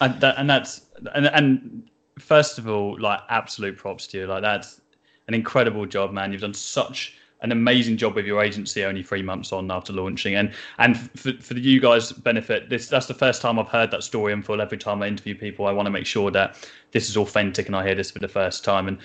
And, 0.00 0.20
that, 0.20 0.38
and 0.38 0.48
that's, 0.48 0.82
and, 1.14 1.26
and 1.26 1.90
first 2.18 2.58
of 2.58 2.68
all, 2.68 2.98
like 3.00 3.20
absolute 3.28 3.76
props 3.76 4.06
to 4.08 4.18
you. 4.18 4.26
Like 4.26 4.42
that's 4.42 4.80
an 5.28 5.34
incredible 5.34 5.86
job, 5.86 6.12
man. 6.12 6.32
You've 6.32 6.40
done 6.40 6.54
such 6.54 7.16
an 7.44 7.52
amazing 7.52 7.96
job 7.98 8.14
with 8.14 8.24
your 8.24 8.42
agency 8.42 8.84
only 8.84 9.02
three 9.02 9.22
months 9.22 9.52
on 9.52 9.70
after 9.70 9.92
launching 9.92 10.34
and 10.34 10.52
and 10.78 11.10
for, 11.18 11.32
for 11.34 11.54
you 11.54 11.78
guys 11.78 12.10
benefit 12.10 12.70
this 12.70 12.88
that's 12.88 13.06
the 13.06 13.14
first 13.14 13.42
time 13.42 13.58
i've 13.58 13.68
heard 13.68 13.90
that 13.90 14.02
story 14.02 14.32
in 14.32 14.42
full 14.42 14.62
every 14.62 14.78
time 14.78 15.02
i 15.02 15.06
interview 15.06 15.34
people 15.34 15.66
i 15.66 15.72
want 15.72 15.84
to 15.84 15.90
make 15.90 16.06
sure 16.06 16.30
that 16.30 16.66
this 16.92 17.10
is 17.10 17.18
authentic 17.18 17.66
and 17.66 17.76
i 17.76 17.84
hear 17.84 17.94
this 17.94 18.10
for 18.10 18.18
the 18.18 18.28
first 18.28 18.64
time 18.64 18.88
and 18.88 18.98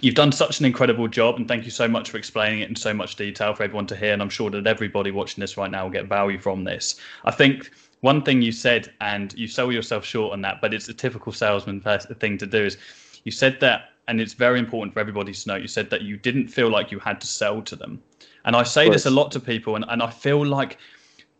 you've 0.00 0.16
done 0.16 0.32
such 0.32 0.58
an 0.58 0.66
incredible 0.66 1.06
job 1.06 1.36
and 1.36 1.46
thank 1.46 1.64
you 1.64 1.70
so 1.70 1.86
much 1.86 2.10
for 2.10 2.18
explaining 2.18 2.60
it 2.60 2.68
in 2.68 2.74
so 2.74 2.92
much 2.92 3.14
detail 3.14 3.54
for 3.54 3.62
everyone 3.62 3.86
to 3.86 3.94
hear 3.94 4.12
and 4.12 4.20
i'm 4.20 4.28
sure 4.28 4.50
that 4.50 4.66
everybody 4.66 5.12
watching 5.12 5.40
this 5.40 5.56
right 5.56 5.70
now 5.70 5.84
will 5.84 5.92
get 5.92 6.06
value 6.06 6.38
from 6.38 6.64
this 6.64 6.96
i 7.24 7.30
think 7.30 7.70
one 8.06 8.22
thing 8.22 8.40
you 8.40 8.52
said 8.52 8.92
and 9.00 9.34
you 9.36 9.48
sell 9.48 9.72
yourself 9.72 10.04
short 10.04 10.32
on 10.32 10.40
that 10.40 10.60
but 10.60 10.72
it's 10.72 10.88
a 10.88 10.94
typical 10.94 11.32
salesman 11.32 11.80
thing 12.20 12.38
to 12.38 12.46
do 12.46 12.62
is 12.64 12.78
you 13.24 13.32
said 13.32 13.58
that 13.58 13.80
and 14.06 14.20
it's 14.20 14.32
very 14.32 14.60
important 14.60 14.94
for 14.94 15.00
everybody 15.00 15.32
to 15.32 15.48
know 15.48 15.56
you 15.56 15.66
said 15.66 15.90
that 15.90 16.02
you 16.02 16.16
didn't 16.16 16.46
feel 16.46 16.70
like 16.70 16.92
you 16.92 17.00
had 17.00 17.20
to 17.20 17.26
sell 17.26 17.60
to 17.60 17.74
them. 17.74 18.00
And 18.44 18.54
i 18.54 18.62
say 18.62 18.88
this 18.88 19.06
a 19.06 19.10
lot 19.10 19.32
to 19.32 19.40
people 19.40 19.74
and, 19.74 19.84
and 19.88 20.00
i 20.04 20.10
feel 20.24 20.46
like 20.46 20.78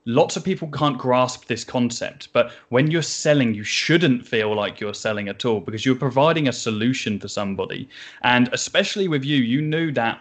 lots 0.06 0.37
of 0.37 0.42
people 0.42 0.68
can't 0.80 0.99
grasp 0.99 1.46
this 1.46 1.62
concept 1.62 2.32
but 2.32 2.50
when 2.70 2.90
you're 2.90 3.11
selling 3.23 3.54
you 3.54 3.62
shouldn't 3.62 4.26
feel 4.26 4.52
like 4.62 4.80
you're 4.80 5.00
selling 5.06 5.28
at 5.28 5.44
all 5.44 5.61
because 5.61 5.87
you're 5.87 6.04
providing 6.08 6.49
a 6.49 6.52
solution 6.52 7.20
for 7.20 7.28
somebody. 7.28 7.88
And 8.23 8.49
especially 8.52 9.06
with 9.06 9.25
you 9.25 9.38
you 9.54 9.62
knew 9.62 9.92
that 9.92 10.14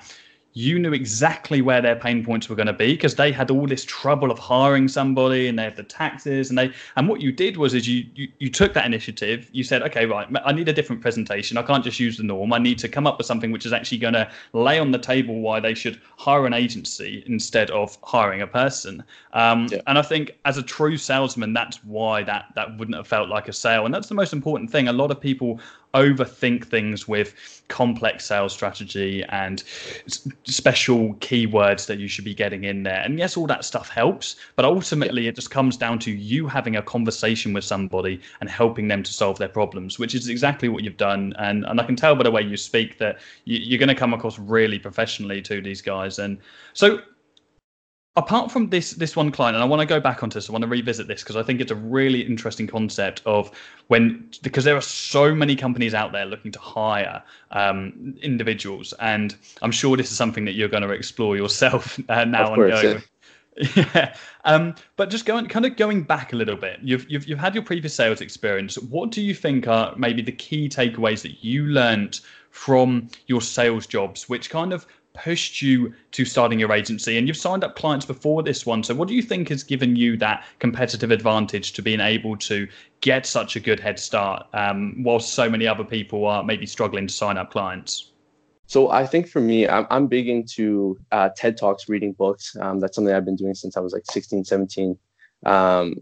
you 0.57 0.79
knew 0.79 0.93
exactly 0.93 1.61
where 1.61 1.81
their 1.81 1.97
pain 1.97 2.23
points 2.23 2.47
were 2.47 2.55
going 2.55 2.65
to 2.65 2.73
be 2.73 2.93
because 2.93 3.15
they 3.15 3.29
had 3.29 3.51
all 3.51 3.67
this 3.67 3.83
trouble 3.83 4.31
of 4.31 4.39
hiring 4.39 4.87
somebody 4.87 5.47
and 5.49 5.59
they 5.59 5.63
had 5.63 5.75
the 5.75 5.83
taxes 5.83 6.49
and 6.49 6.57
they 6.57 6.71
and 6.95 7.09
what 7.09 7.19
you 7.19 7.29
did 7.29 7.57
was 7.57 7.73
is 7.73 7.87
you, 7.87 8.05
you 8.15 8.29
you 8.39 8.49
took 8.49 8.73
that 8.73 8.85
initiative. 8.85 9.49
You 9.51 9.65
said 9.65 9.83
okay 9.83 10.05
right 10.05 10.27
i 10.45 10.53
need 10.53 10.69
a 10.69 10.73
different 10.73 11.01
presentation. 11.01 11.57
I 11.57 11.61
can't 11.63 11.83
just 11.83 11.99
use 11.99 12.17
the 12.17 12.23
norm. 12.23 12.53
I 12.53 12.57
need 12.57 12.79
to 12.79 12.87
come 12.87 13.05
up 13.05 13.17
with 13.17 13.27
something 13.27 13.51
which 13.51 13.65
is 13.65 13.73
actually 13.73 13.97
going 13.97 14.13
to 14.13 14.31
lay 14.53 14.79
on 14.79 14.91
the 14.91 14.97
table 14.97 15.41
why 15.41 15.59
they 15.59 15.73
should 15.73 16.01
hire 16.17 16.45
an 16.45 16.53
agency 16.53 17.23
instead 17.27 17.69
of 17.71 17.97
hiring 18.01 18.41
a 18.41 18.47
person. 18.47 19.03
Um, 19.33 19.67
yeah. 19.69 19.81
and 19.87 19.99
i 19.99 20.01
think 20.01 20.31
as 20.45 20.57
a 20.57 20.63
true 20.63 20.95
salesman 20.95 21.51
that's 21.53 21.83
why 21.83 22.23
that 22.23 22.45
that 22.55 22.77
wouldn't 22.77 22.95
have 22.95 23.07
felt 23.07 23.27
like 23.27 23.49
a 23.49 23.53
sale. 23.53 23.85
And 23.85 23.93
that's 23.93 24.07
the 24.07 24.15
most 24.15 24.31
important 24.31 24.71
thing. 24.71 24.87
A 24.87 24.93
lot 24.93 25.11
of 25.11 25.19
people 25.19 25.59
overthink 25.95 26.65
things 26.65 27.07
with 27.07 27.63
complex 27.67 28.25
sales 28.25 28.53
strategy 28.53 29.23
and 29.29 29.63
special 30.43 31.15
keywords 31.15 31.87
that 31.87 31.97
you 31.97 32.07
should 32.07 32.25
be 32.25 32.33
getting 32.33 32.65
in 32.65 32.83
there. 32.83 33.01
And 33.01 33.17
yes, 33.17 33.37
all 33.37 33.47
that 33.47 33.65
stuff 33.65 33.89
helps, 33.89 34.35
but 34.55 34.65
ultimately 34.65 35.27
it 35.27 35.35
just 35.35 35.49
comes 35.49 35.77
down 35.77 35.97
to 35.99 36.11
you 36.11 36.47
having 36.47 36.75
a 36.75 36.81
conversation 36.81 37.53
with 37.53 37.63
somebody 37.63 38.21
and 38.41 38.49
helping 38.49 38.87
them 38.87 39.01
to 39.03 39.13
solve 39.13 39.37
their 39.39 39.49
problems, 39.49 39.97
which 39.97 40.13
is 40.13 40.27
exactly 40.27 40.69
what 40.69 40.83
you've 40.83 40.97
done. 40.97 41.33
And 41.39 41.65
and 41.65 41.79
I 41.79 41.85
can 41.85 41.95
tell 41.95 42.15
by 42.15 42.23
the 42.23 42.31
way 42.31 42.41
you 42.41 42.57
speak 42.57 42.97
that 42.99 43.19
you, 43.45 43.75
are 43.75 43.79
going 43.79 43.89
to 43.89 43.95
come 43.95 44.13
across 44.13 44.37
really 44.37 44.77
professionally 44.77 45.41
to 45.43 45.61
these 45.61 45.81
guys. 45.81 46.19
And 46.19 46.37
so 46.73 46.99
apart 48.17 48.49
from 48.49 48.69
this 48.69 48.91
this 48.91 49.15
one 49.15 49.31
client 49.31 49.55
and 49.55 49.63
i 49.63 49.67
want 49.67 49.79
to 49.81 49.85
go 49.85 49.99
back 49.99 50.23
onto 50.23 50.35
this 50.35 50.49
i 50.49 50.51
want 50.51 50.61
to 50.61 50.67
revisit 50.67 51.07
this 51.07 51.21
because 51.21 51.35
i 51.35 51.43
think 51.43 51.59
it's 51.59 51.71
a 51.71 51.75
really 51.75 52.21
interesting 52.21 52.65
concept 52.65 53.21
of 53.25 53.51
when 53.87 54.29
because 54.41 54.63
there 54.63 54.75
are 54.75 54.81
so 54.81 55.35
many 55.35 55.55
companies 55.55 55.93
out 55.93 56.11
there 56.11 56.25
looking 56.25 56.51
to 56.51 56.59
hire 56.59 57.21
um, 57.51 58.15
individuals 58.21 58.93
and 58.99 59.35
i'm 59.61 59.71
sure 59.71 59.97
this 59.97 60.11
is 60.11 60.17
something 60.17 60.45
that 60.45 60.53
you're 60.53 60.69
going 60.69 60.83
to 60.83 60.91
explore 60.91 61.35
yourself 61.35 61.99
uh, 62.09 62.25
now 62.25 62.49
of 62.49 62.55
course, 62.55 62.83
yeah. 62.83 62.99
yeah. 63.75 64.15
Um, 64.43 64.75
but 64.97 65.09
just 65.09 65.25
going 65.25 65.47
kind 65.47 65.65
of 65.65 65.77
going 65.77 66.03
back 66.03 66.33
a 66.33 66.35
little 66.35 66.57
bit, 66.57 66.79
you've, 66.83 67.09
you've 67.09 67.25
you've 67.25 67.39
had 67.39 67.55
your 67.55 67.63
previous 67.63 67.93
sales 67.93 68.19
experience. 68.19 68.77
What 68.77 69.11
do 69.11 69.21
you 69.21 69.33
think 69.33 69.65
are 69.65 69.95
maybe 69.95 70.21
the 70.21 70.33
key 70.33 70.67
takeaways 70.67 71.21
that 71.21 71.41
you 71.41 71.63
learned 71.67 72.19
from 72.51 73.07
your 73.27 73.41
sales 73.41 73.87
jobs, 73.87 74.27
which 74.27 74.49
kind 74.49 74.73
of 74.73 74.85
pushed 75.15 75.61
you 75.61 75.93
to 76.11 76.25
starting 76.25 76.59
your 76.59 76.71
agency 76.71 77.17
and 77.17 77.27
you've 77.27 77.37
signed 77.37 77.63
up 77.63 77.75
clients 77.75 78.05
before 78.05 78.43
this 78.43 78.65
one. 78.65 78.83
So 78.83 78.93
what 78.93 79.07
do 79.07 79.15
you 79.15 79.21
think 79.21 79.49
has 79.49 79.63
given 79.63 79.95
you 79.95 80.17
that 80.17 80.45
competitive 80.59 81.11
advantage 81.11 81.73
to 81.73 81.81
being 81.81 81.99
able 81.99 82.37
to 82.37 82.67
get 83.01 83.25
such 83.25 83.55
a 83.55 83.59
good 83.59 83.79
head 83.79 83.99
start 83.99 84.45
um, 84.53 85.03
while 85.03 85.19
so 85.19 85.49
many 85.49 85.67
other 85.67 85.83
people 85.83 86.25
are 86.25 86.43
maybe 86.43 86.65
struggling 86.65 87.07
to 87.07 87.13
sign 87.13 87.37
up 87.37 87.51
clients? 87.51 88.11
So 88.67 88.89
i 88.89 89.05
think 89.05 89.27
for 89.27 89.41
me 89.41 89.67
i'm, 89.67 89.85
I'm 89.89 90.07
big 90.07 90.27
into 90.27 90.97
uh, 91.11 91.29
ted 91.35 91.57
talks 91.57 91.87
reading 91.87 92.13
books. 92.13 92.55
Um, 92.59 92.79
that's 92.79 92.95
something 92.95 93.13
i've 93.13 93.25
been 93.25 93.35
doing 93.35 93.53
since 93.53 93.77
i 93.77 93.79
was 93.79 93.93
like 93.93 94.05
16 94.09 94.43
17 94.43 94.97
um, 95.45 95.95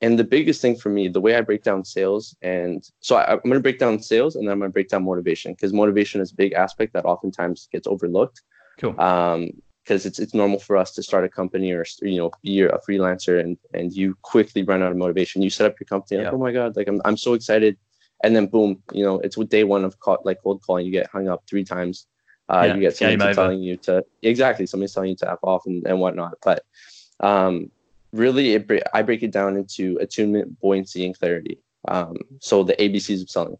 and 0.00 0.18
the 0.18 0.24
biggest 0.24 0.60
thing 0.60 0.76
for 0.76 0.90
me 0.90 1.08
the 1.08 1.20
way 1.20 1.34
i 1.34 1.40
break 1.40 1.62
down 1.62 1.84
sales 1.84 2.36
and 2.42 2.88
so 3.00 3.16
I, 3.16 3.32
am 3.32 3.40
going 3.40 3.54
to 3.54 3.60
break 3.60 3.78
down 3.78 4.00
sales 4.00 4.36
and 4.36 4.46
then 4.46 4.52
i'm 4.52 4.58
going 4.58 4.70
to 4.70 4.72
break 4.72 4.88
down 4.88 5.04
motivation 5.04 5.52
because 5.52 5.72
motivation 5.72 6.20
is 6.20 6.32
a 6.32 6.36
big 6.36 6.52
aspect 6.52 6.92
that 6.92 7.04
oftentimes 7.04 7.68
gets 7.72 7.86
overlooked 7.86 8.42
Cool. 8.78 8.98
Um, 9.00 9.50
because 9.84 10.06
it's 10.06 10.18
it's 10.18 10.32
normal 10.32 10.58
for 10.58 10.76
us 10.76 10.92
to 10.92 11.02
start 11.02 11.24
a 11.24 11.28
company 11.28 11.72
or 11.72 11.84
you 12.00 12.16
know 12.16 12.30
be 12.42 12.62
a 12.62 12.78
freelancer 12.88 13.40
and 13.40 13.58
and 13.74 13.92
you 13.92 14.16
quickly 14.22 14.62
run 14.62 14.82
out 14.82 14.90
of 14.90 14.96
motivation. 14.96 15.42
You 15.42 15.50
set 15.50 15.66
up 15.66 15.78
your 15.78 15.86
company, 15.86 16.22
like, 16.22 16.32
oh 16.32 16.38
my 16.38 16.52
god, 16.52 16.76
like 16.76 16.88
I'm 16.88 17.02
I'm 17.04 17.16
so 17.16 17.34
excited, 17.34 17.76
and 18.22 18.34
then 18.34 18.46
boom, 18.46 18.82
you 18.92 19.04
know 19.04 19.18
it's 19.20 19.36
with 19.36 19.50
day 19.50 19.64
one 19.64 19.84
of 19.84 20.00
call, 20.00 20.18
like 20.24 20.42
cold 20.42 20.62
calling, 20.62 20.86
you 20.86 20.92
get 20.92 21.10
hung 21.10 21.28
up 21.28 21.44
three 21.46 21.64
times. 21.64 22.06
Uh, 22.48 22.64
yeah. 22.66 22.74
You 22.74 22.80
get 22.80 22.96
somebody 22.96 23.34
telling 23.34 23.60
you 23.60 23.76
to 23.78 24.04
exactly 24.22 24.66
somebody's 24.66 24.94
telling 24.94 25.10
you 25.10 25.16
to 25.16 25.32
f 25.32 25.38
off 25.42 25.66
and, 25.66 25.86
and 25.86 26.00
whatnot. 26.00 26.38
But 26.42 26.64
um, 27.20 27.70
really, 28.12 28.54
it 28.54 28.70
I 28.92 29.02
break 29.02 29.22
it 29.22 29.32
down 29.32 29.56
into 29.56 29.98
attunement, 30.00 30.60
buoyancy, 30.60 31.04
and 31.04 31.18
clarity. 31.18 31.58
Um, 31.88 32.16
so 32.40 32.62
the 32.62 32.74
ABCs 32.74 33.22
of 33.22 33.30
selling. 33.30 33.58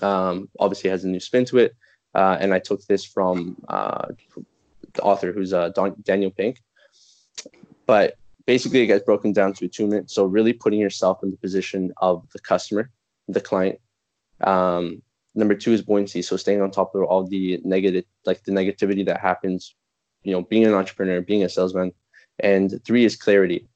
Um, 0.00 0.48
obviously 0.58 0.88
has 0.88 1.04
a 1.04 1.08
new 1.08 1.20
spin 1.20 1.44
to 1.46 1.58
it. 1.58 1.76
Uh, 2.14 2.36
and 2.40 2.52
I 2.52 2.58
took 2.58 2.84
this 2.86 3.04
from 3.04 3.56
uh, 3.68 4.08
the 4.94 5.02
author 5.02 5.32
who's 5.32 5.52
uh, 5.52 5.70
Don- 5.70 5.96
Daniel 6.02 6.30
Pink. 6.30 6.60
But 7.86 8.16
basically, 8.46 8.80
it 8.80 8.86
gets 8.86 9.04
broken 9.04 9.32
down 9.32 9.54
to 9.54 9.64
attunement. 9.64 10.10
So 10.10 10.24
really 10.24 10.52
putting 10.52 10.80
yourself 10.80 11.22
in 11.22 11.30
the 11.30 11.36
position 11.36 11.92
of 11.98 12.28
the 12.32 12.38
customer, 12.38 12.90
the 13.28 13.40
client. 13.40 13.78
Um, 14.42 15.02
number 15.34 15.54
two 15.54 15.72
is 15.72 15.82
buoyancy. 15.82 16.22
So 16.22 16.36
staying 16.36 16.60
on 16.60 16.70
top 16.70 16.94
of 16.94 17.02
all 17.02 17.26
the 17.26 17.60
negative, 17.64 18.04
like 18.26 18.44
the 18.44 18.52
negativity 18.52 19.04
that 19.06 19.20
happens, 19.20 19.74
you 20.22 20.32
know, 20.32 20.42
being 20.42 20.66
an 20.66 20.74
entrepreneur, 20.74 21.20
being 21.20 21.44
a 21.44 21.48
salesman. 21.48 21.92
And 22.38 22.80
three 22.84 23.04
is 23.04 23.16
clarity, 23.16 23.68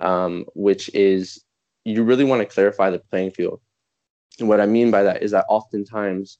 um, 0.00 0.46
which 0.54 0.92
is 0.94 1.44
you 1.84 2.02
really 2.02 2.24
want 2.24 2.40
to 2.40 2.54
clarify 2.54 2.90
the 2.90 2.98
playing 2.98 3.32
field. 3.32 3.60
And 4.38 4.48
what 4.48 4.60
I 4.60 4.66
mean 4.66 4.90
by 4.90 5.02
that 5.02 5.22
is 5.22 5.30
that 5.30 5.46
oftentimes 5.48 6.38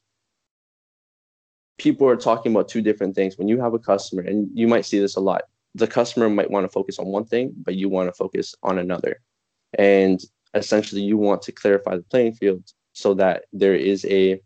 people 1.79 2.09
are 2.09 2.17
talking 2.17 2.53
about 2.53 2.69
two 2.69 2.83
different 2.83 3.15
things. 3.15 3.39
When 3.39 3.49
you 3.49 3.61
have 3.61 3.75
a 3.75 3.79
customer, 3.79 4.23
and 4.23 4.49
you 4.55 4.69
might 4.69 4.85
see 4.85 4.99
this 4.99 5.17
a 5.17 5.21
lot, 5.21 5.43
the 5.75 5.87
customer 5.87 6.31
might 6.31 6.51
want 6.51 6.65
to 6.65 6.69
focus 6.69 6.99
on 6.99 7.07
one 7.07 7.25
thing, 7.25 7.53
but 7.57 7.75
you 7.75 7.89
want 7.89 8.09
to 8.09 8.13
focus 8.13 8.55
on 8.63 8.79
another. 8.79 9.21
And 9.77 10.21
essentially, 10.55 11.03
you 11.03 11.17
want 11.17 11.43
to 11.43 11.53
clarify 11.53 11.97
the 11.97 12.03
playing 12.03 12.35
field 12.35 12.63
so 12.93 13.15
that 13.15 13.45
there 13.53 13.75
is 13.75 14.05
a 14.07 14.41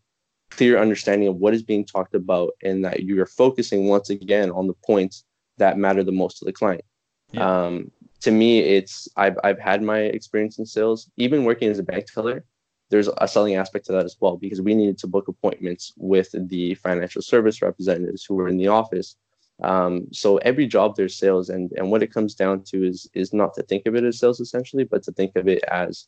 clear 0.51 0.79
understanding 0.79 1.29
of 1.29 1.37
what 1.37 1.53
is 1.53 1.63
being 1.63 1.85
talked 1.85 2.15
about 2.15 2.53
and 2.63 2.83
that 2.85 3.03
you 3.03 3.21
are 3.21 3.27
focusing 3.27 3.87
once 3.87 4.09
again 4.09 4.51
on 4.51 4.67
the 4.67 4.75
points 4.87 5.25
that 5.59 5.77
matter 5.77 6.03
the 6.03 6.13
most 6.13 6.39
to 6.39 6.47
the 6.47 6.53
client. 6.53 6.85
Yeah. 7.33 7.65
Um, 7.67 7.91
to 8.21 8.31
me, 8.31 8.61
it's 8.61 9.07
I've, 9.17 9.37
I've 9.45 9.59
had 9.59 9.83
my 9.83 10.01
experience 10.01 10.59
in 10.59 10.65
sales, 10.65 11.11
even 11.19 11.45
working 11.45 11.69
as 11.69 11.79
a 11.79 11.83
bank 11.83 12.07
teller 12.07 12.45
there's 12.91 13.09
a 13.19 13.29
selling 13.29 13.57
aspect 13.57 13.87
to 13.87 13.93
that 13.93 14.05
as 14.05 14.17
well 14.21 14.37
because 14.37 14.61
we 14.61 14.75
needed 14.75 14.99
to 14.99 15.07
book 15.07 15.29
appointments 15.29 15.93
with 15.97 16.35
the 16.49 16.75
financial 16.75 17.23
service 17.23 17.61
representatives 17.61 18.25
who 18.25 18.35
were 18.35 18.49
in 18.49 18.57
the 18.57 18.69
office. 18.69 19.17
Um, 19.63 20.07
so 20.13 20.39
every 20.39 20.67
job 20.67 20.95
there's 20.97 21.17
sales, 21.17 21.51
and 21.51 21.73
and 21.73 21.91
what 21.91 22.03
it 22.03 22.13
comes 22.13 22.35
down 22.35 22.63
to 22.65 22.85
is 22.85 23.09
is 23.13 23.33
not 23.33 23.55
to 23.55 23.63
think 23.63 23.87
of 23.87 23.97
it 23.97 24.05
as 24.05 24.19
sales 24.19 24.41
essentially, 24.41 24.85
but 24.85 25.03
to 25.05 25.13
think 25.13 25.35
of 25.37 25.49
it 25.49 25.63
as 25.65 26.07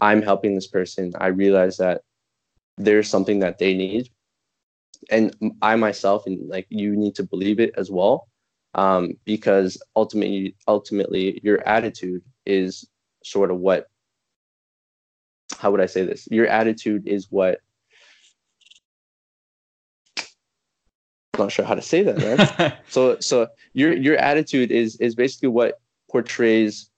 I'm 0.00 0.22
helping 0.22 0.54
this 0.54 0.66
person. 0.66 1.12
I 1.18 1.28
realize 1.28 1.78
that 1.78 2.02
there's 2.76 3.08
something 3.08 3.38
that 3.40 3.58
they 3.58 3.74
need, 3.74 4.10
and 5.10 5.34
I 5.62 5.76
myself 5.76 6.26
and 6.26 6.48
like 6.48 6.66
you 6.68 6.94
need 6.94 7.14
to 7.16 7.22
believe 7.24 7.58
it 7.58 7.72
as 7.76 7.90
well, 7.90 8.28
um, 8.74 9.14
because 9.24 9.82
ultimately 9.96 10.54
ultimately 10.68 11.40
your 11.42 11.66
attitude 11.66 12.22
is 12.44 12.86
sort 13.24 13.50
of 13.50 13.58
what 13.58 13.88
how 15.58 15.70
would 15.70 15.80
I 15.80 15.86
say 15.86 16.04
this? 16.04 16.28
Your 16.30 16.46
attitude 16.46 17.06
is 17.06 17.26
what 17.30 17.60
I'm 21.34 21.44
not 21.44 21.52
sure 21.52 21.64
how 21.64 21.74
to 21.74 21.82
say 21.82 22.02
that, 22.02 22.18
man. 22.58 22.76
so 22.88 23.18
so 23.20 23.48
your 23.72 23.92
your 23.92 24.16
attitude 24.16 24.70
is 24.70 24.96
is 24.96 25.14
basically 25.14 25.48
what 25.48 25.80
portrays 26.10 26.90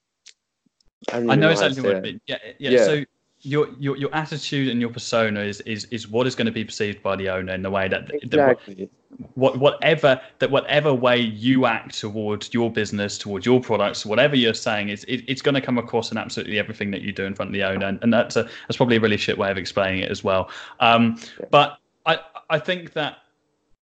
I, 1.11 1.17
I 1.17 1.35
know 1.35 1.49
exactly 1.49 1.81
what 1.81 2.05
it 2.05 2.21
yeah, 2.27 2.37
yeah, 2.59 2.69
yeah. 2.71 2.85
So 2.85 3.03
your 3.47 3.69
your 3.79 3.95
your 3.95 4.13
attitude 4.13 4.67
and 4.67 4.81
your 4.81 4.89
persona 4.89 5.39
is 5.39 5.61
is 5.61 5.85
is 5.85 6.07
what 6.07 6.27
is 6.27 6.35
going 6.35 6.45
to 6.45 6.51
be 6.51 6.65
perceived 6.65 7.01
by 7.01 7.15
the 7.15 7.29
owner 7.29 7.53
in 7.53 7.61
the 7.61 7.71
way 7.71 7.87
that, 7.87 8.11
exactly. 8.13 8.75
that 8.75 8.89
what 9.35 9.57
whatever 9.57 10.19
that 10.39 10.51
whatever 10.51 10.93
way 10.93 11.17
you 11.17 11.65
act 11.65 11.97
towards 11.97 12.53
your 12.53 12.69
business 12.69 13.17
towards 13.17 13.45
your 13.45 13.61
products 13.61 14.05
whatever 14.05 14.35
you're 14.35 14.53
saying 14.53 14.89
is 14.89 15.05
it, 15.05 15.23
it's 15.27 15.41
going 15.41 15.55
to 15.55 15.61
come 15.61 15.77
across 15.77 16.11
in 16.11 16.17
absolutely 16.17 16.59
everything 16.59 16.91
that 16.91 17.01
you 17.01 17.13
do 17.13 17.23
in 17.23 17.33
front 17.33 17.49
of 17.49 17.53
the 17.53 17.63
owner 17.63 17.85
and, 17.85 17.99
and 18.03 18.13
that's 18.13 18.35
a 18.35 18.43
that's 18.43 18.75
probably 18.75 18.97
a 18.97 18.99
really 18.99 19.17
shit 19.17 19.37
way 19.37 19.49
of 19.49 19.57
explaining 19.57 20.01
it 20.01 20.11
as 20.11 20.23
well 20.23 20.49
um, 20.81 21.17
yeah. 21.39 21.45
but 21.49 21.77
i 22.05 22.19
i 22.49 22.59
think 22.59 22.91
that 22.93 23.19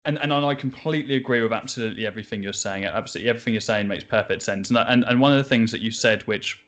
and, 0.07 0.19
and 0.23 0.33
I 0.33 0.55
completely 0.55 1.17
agree 1.17 1.43
with 1.43 1.53
absolutely 1.53 2.07
everything 2.07 2.43
you're 2.43 2.55
saying. 2.55 2.87
Absolutely 2.87 3.29
everything 3.29 3.53
you're 3.53 3.61
saying 3.61 3.87
makes 3.87 4.03
perfect 4.03 4.41
sense. 4.41 4.71
And, 4.71 4.79
and 4.79 5.05
and 5.05 5.21
one 5.21 5.31
of 5.31 5.37
the 5.37 5.45
things 5.45 5.71
that 5.73 5.83
you 5.83 5.91
said, 5.91 6.23
which 6.23 6.59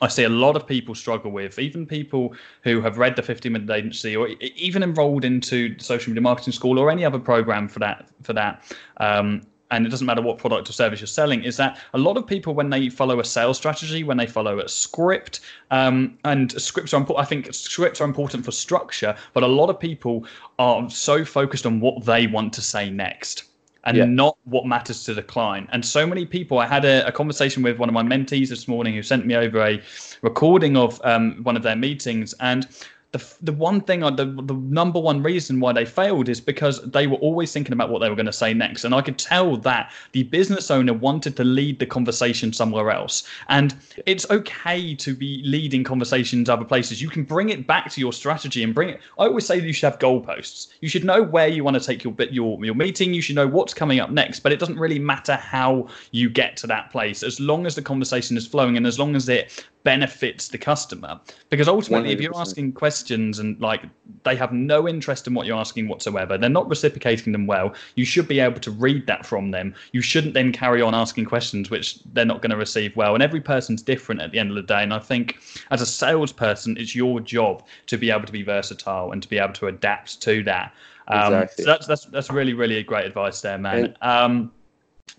I 0.00 0.08
see 0.08 0.24
a 0.24 0.28
lot 0.28 0.54
of 0.56 0.66
people 0.66 0.94
struggle 0.94 1.30
with, 1.30 1.58
even 1.58 1.86
people 1.86 2.34
who 2.62 2.80
have 2.80 2.98
read 2.98 3.16
the 3.16 3.22
15 3.22 3.52
minute 3.52 3.70
agency 3.70 4.14
or 4.14 4.28
even 4.28 4.82
enrolled 4.82 5.24
into 5.24 5.76
social 5.78 6.10
media 6.10 6.22
marketing 6.22 6.52
school 6.52 6.78
or 6.78 6.90
any 6.90 7.04
other 7.04 7.18
program 7.18 7.68
for 7.68 7.80
that 7.80 8.08
for 8.22 8.32
that. 8.34 8.62
Um, 8.98 9.42
and 9.70 9.86
it 9.86 9.90
doesn't 9.90 10.06
matter 10.06 10.22
what 10.22 10.38
product 10.38 10.70
or 10.70 10.72
service 10.72 11.00
you're 11.00 11.06
selling, 11.06 11.44
is 11.44 11.56
that 11.58 11.78
a 11.92 11.98
lot 11.98 12.16
of 12.16 12.26
people, 12.26 12.54
when 12.54 12.70
they 12.70 12.88
follow 12.88 13.20
a 13.20 13.24
sales 13.24 13.58
strategy, 13.58 14.02
when 14.02 14.16
they 14.16 14.26
follow 14.26 14.60
a 14.60 14.68
script, 14.68 15.40
um, 15.70 16.16
and 16.24 16.52
scripts 16.60 16.94
are 16.94 16.96
important, 16.96 17.26
I 17.26 17.28
think 17.28 17.52
scripts 17.52 18.00
are 18.00 18.04
important 18.04 18.44
for 18.44 18.50
structure, 18.50 19.14
but 19.34 19.42
a 19.42 19.46
lot 19.46 19.68
of 19.68 19.78
people 19.78 20.24
are 20.58 20.88
so 20.88 21.22
focused 21.24 21.66
on 21.66 21.80
what 21.80 22.04
they 22.04 22.26
want 22.26 22.54
to 22.54 22.62
say 22.62 22.88
next 22.88 23.47
and 23.84 23.96
yeah. 23.96 24.04
not 24.04 24.36
what 24.44 24.66
matters 24.66 25.04
to 25.04 25.14
the 25.14 25.22
client. 25.22 25.68
And 25.72 25.84
so 25.84 26.06
many 26.06 26.26
people, 26.26 26.58
I 26.58 26.66
had 26.66 26.84
a, 26.84 27.06
a, 27.06 27.12
conversation 27.12 27.62
with 27.62 27.78
one 27.78 27.88
of 27.88 27.94
my 27.94 28.02
mentees 28.02 28.48
this 28.48 28.66
morning 28.66 28.94
who 28.94 29.02
sent 29.02 29.24
me 29.24 29.36
over 29.36 29.60
a 29.60 29.80
recording 30.22 30.76
of 30.76 31.00
um, 31.04 31.42
one 31.42 31.56
of 31.56 31.62
their 31.62 31.76
meetings, 31.76 32.34
and 32.40 32.66
the 33.12 33.34
the 33.40 33.52
one 33.52 33.80
thing, 33.80 34.02
uh, 34.02 34.10
the 34.10 34.26
the 34.26 34.54
number 34.54 35.00
one 35.00 35.22
reason 35.22 35.60
why 35.60 35.72
they 35.72 35.86
failed 35.86 36.28
is 36.28 36.40
because 36.40 36.82
they 36.82 37.06
were 37.06 37.16
always 37.16 37.50
thinking 37.52 37.72
about 37.72 37.88
what 37.88 38.00
they 38.00 38.10
were 38.10 38.16
going 38.16 38.26
to 38.26 38.32
say 38.32 38.52
next, 38.52 38.84
and 38.84 38.94
I 38.94 39.00
could 39.00 39.18
tell 39.18 39.56
that 39.58 39.92
the 40.12 40.24
business 40.24 40.70
owner 40.70 40.92
wanted 40.92 41.34
to 41.38 41.44
lead 41.44 41.78
the 41.78 41.86
conversation 41.86 42.52
somewhere 42.52 42.90
else. 42.90 43.26
And 43.48 43.74
it's 44.04 44.28
okay 44.30 44.94
to 44.96 45.14
be 45.14 45.42
leading 45.42 45.84
conversations 45.84 46.50
other 46.50 46.66
places. 46.66 47.00
You 47.00 47.08
can 47.08 47.24
bring 47.24 47.48
it 47.48 47.66
back 47.66 47.90
to 47.92 48.00
your 48.00 48.12
strategy 48.12 48.62
and 48.62 48.74
bring 48.74 48.90
it. 48.90 49.00
I 49.18 49.24
always 49.24 49.46
say 49.46 49.58
you 49.58 49.72
should 49.72 49.90
have 49.90 49.98
goalposts. 49.98 50.68
You 50.82 50.90
should 50.90 51.04
know 51.04 51.22
where 51.22 51.48
you 51.48 51.64
want 51.64 51.80
to 51.80 51.84
take 51.84 52.04
your 52.04 52.12
bit 52.12 52.32
your 52.32 52.62
your 52.62 52.74
meeting. 52.74 53.14
You 53.14 53.22
should 53.22 53.36
know 53.36 53.48
what's 53.48 53.72
coming 53.72 54.00
up 54.00 54.10
next. 54.10 54.40
But 54.40 54.52
it 54.52 54.58
doesn't 54.58 54.78
really 54.78 54.98
matter 54.98 55.36
how 55.36 55.88
you 56.10 56.28
get 56.28 56.58
to 56.58 56.66
that 56.66 56.90
place, 56.90 57.22
as 57.22 57.40
long 57.40 57.64
as 57.64 57.74
the 57.74 57.82
conversation 57.82 58.36
is 58.36 58.46
flowing 58.46 58.76
and 58.76 58.86
as 58.86 58.98
long 58.98 59.16
as 59.16 59.30
it 59.30 59.64
benefits 59.84 60.48
the 60.48 60.58
customer 60.58 61.20
because 61.50 61.68
ultimately 61.68 62.10
100%. 62.10 62.12
if 62.12 62.20
you're 62.20 62.36
asking 62.36 62.72
questions 62.72 63.38
and 63.38 63.58
like 63.60 63.82
they 64.24 64.34
have 64.34 64.52
no 64.52 64.88
interest 64.88 65.26
in 65.26 65.34
what 65.34 65.46
you're 65.46 65.58
asking 65.58 65.88
whatsoever 65.88 66.36
they're 66.36 66.50
not 66.50 66.68
reciprocating 66.68 67.32
them 67.32 67.46
well 67.46 67.72
you 67.94 68.04
should 68.04 68.26
be 68.26 68.40
able 68.40 68.60
to 68.60 68.70
read 68.70 69.06
that 69.06 69.24
from 69.24 69.50
them 69.50 69.74
you 69.92 70.02
shouldn't 70.02 70.34
then 70.34 70.52
carry 70.52 70.82
on 70.82 70.94
asking 70.94 71.24
questions 71.24 71.70
which 71.70 72.00
they're 72.12 72.24
not 72.24 72.42
going 72.42 72.50
to 72.50 72.56
receive 72.56 72.94
well 72.96 73.14
and 73.14 73.22
every 73.22 73.40
person's 73.40 73.80
different 73.80 74.20
at 74.20 74.32
the 74.32 74.38
end 74.38 74.50
of 74.50 74.56
the 74.56 74.62
day 74.62 74.82
and 74.82 74.92
i 74.92 74.98
think 74.98 75.38
as 75.70 75.80
a 75.80 75.86
salesperson 75.86 76.76
it's 76.76 76.94
your 76.94 77.20
job 77.20 77.64
to 77.86 77.96
be 77.96 78.10
able 78.10 78.26
to 78.26 78.32
be 78.32 78.42
versatile 78.42 79.12
and 79.12 79.22
to 79.22 79.28
be 79.28 79.38
able 79.38 79.52
to 79.54 79.68
adapt 79.68 80.20
to 80.20 80.42
that 80.42 80.74
um, 81.08 81.32
exactly. 81.32 81.64
so 81.64 81.70
that's 81.70 81.86
that's 81.86 82.04
that's 82.06 82.30
really 82.30 82.52
really 82.52 82.82
great 82.82 83.06
advice 83.06 83.40
there 83.40 83.58
man 83.58 83.84
and- 83.84 83.96
um, 84.02 84.52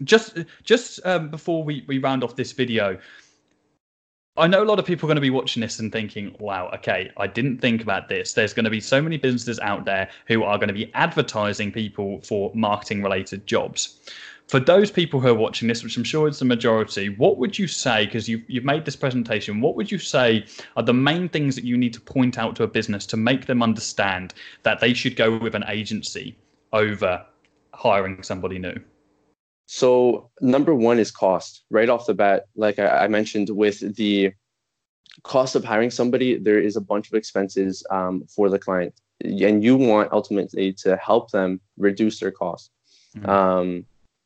just 0.04 0.38
just 0.64 1.00
um, 1.06 1.30
before 1.30 1.64
we, 1.64 1.84
we 1.88 1.98
round 1.98 2.24
off 2.24 2.36
this 2.36 2.52
video 2.52 2.98
I 4.40 4.48
know 4.48 4.64
a 4.64 4.66
lot 4.66 4.80
of 4.80 4.86
people 4.86 5.06
are 5.06 5.10
going 5.10 5.18
to 5.18 5.22
be 5.22 5.30
watching 5.30 5.60
this 5.62 5.80
and 5.80 5.92
thinking, 5.92 6.34
wow, 6.40 6.70
okay, 6.76 7.12
I 7.18 7.28
didn't 7.28 7.60
think 7.60 7.82
about 7.82 8.08
this. 8.08 8.32
There's 8.32 8.54
going 8.54 8.64
to 8.64 8.70
be 8.70 8.80
so 8.80 9.02
many 9.02 9.18
businesses 9.18 9.60
out 9.60 9.84
there 9.84 10.10
who 10.28 10.44
are 10.44 10.58
going 10.58 10.70
to 10.70 10.74
be 10.74 10.90
advertising 10.94 11.74
people 11.74 12.22
for 12.22 12.50
marketing 12.56 13.04
related 13.04 13.46
jobs. 13.46 14.00
For 14.48 14.62
those 14.62 14.92
people 14.92 15.20
who 15.20 15.28
are 15.28 15.36
watching 15.36 15.68
this, 15.68 15.84
which 15.84 15.98
I'm 15.98 16.06
sure 16.06 16.28
is 16.28 16.40
the 16.40 16.46
majority, 16.46 17.10
what 17.10 17.38
would 17.38 17.60
you 17.60 17.68
say, 17.68 18.06
because 18.06 18.30
you've, 18.30 18.42
you've 18.48 18.64
made 18.64 18.86
this 18.86 18.96
presentation, 18.96 19.60
what 19.60 19.76
would 19.76 19.92
you 19.92 20.00
say 20.00 20.46
are 20.78 20.84
the 20.84 20.94
main 20.94 21.28
things 21.28 21.54
that 21.56 21.66
you 21.66 21.78
need 21.78 21.94
to 21.94 22.02
point 22.02 22.38
out 22.38 22.56
to 22.56 22.64
a 22.64 22.68
business 22.68 23.06
to 23.08 23.18
make 23.18 23.46
them 23.46 23.62
understand 23.62 24.34
that 24.64 24.80
they 24.80 24.94
should 24.94 25.18
go 25.18 25.38
with 25.38 25.54
an 25.54 25.66
agency 25.68 26.36
over 26.72 27.24
hiring 27.74 28.24
somebody 28.24 28.58
new? 28.58 28.76
So 29.72 30.32
number 30.42 30.74
one 30.74 30.98
is 30.98 31.12
cost. 31.12 31.64
Right 31.70 31.90
off 31.90 32.08
the 32.08 32.16
bat, 32.16 32.46
like 32.56 32.80
I, 32.80 33.06
I 33.06 33.08
mentioned, 33.08 33.52
with 33.52 33.96
the 33.98 34.34
cost 35.22 35.56
of 35.56 35.64
hiring 35.64 35.92
somebody, 35.92 36.40
there 36.40 36.60
is 36.60 36.76
a 36.76 36.82
bunch 36.82 37.08
of 37.08 37.14
expenses 37.14 37.86
um, 37.92 38.24
for 38.36 38.50
the 38.50 38.58
client, 38.58 38.96
and 39.24 39.64
you 39.64 39.78
want 39.78 40.12
ultimately 40.12 40.74
to 40.74 40.98
help 40.98 41.30
them 41.30 41.62
reduce 41.78 42.20
their 42.20 42.32
costs. 42.32 42.72
Mm-hmm. 43.16 43.30
Um, 43.30 43.86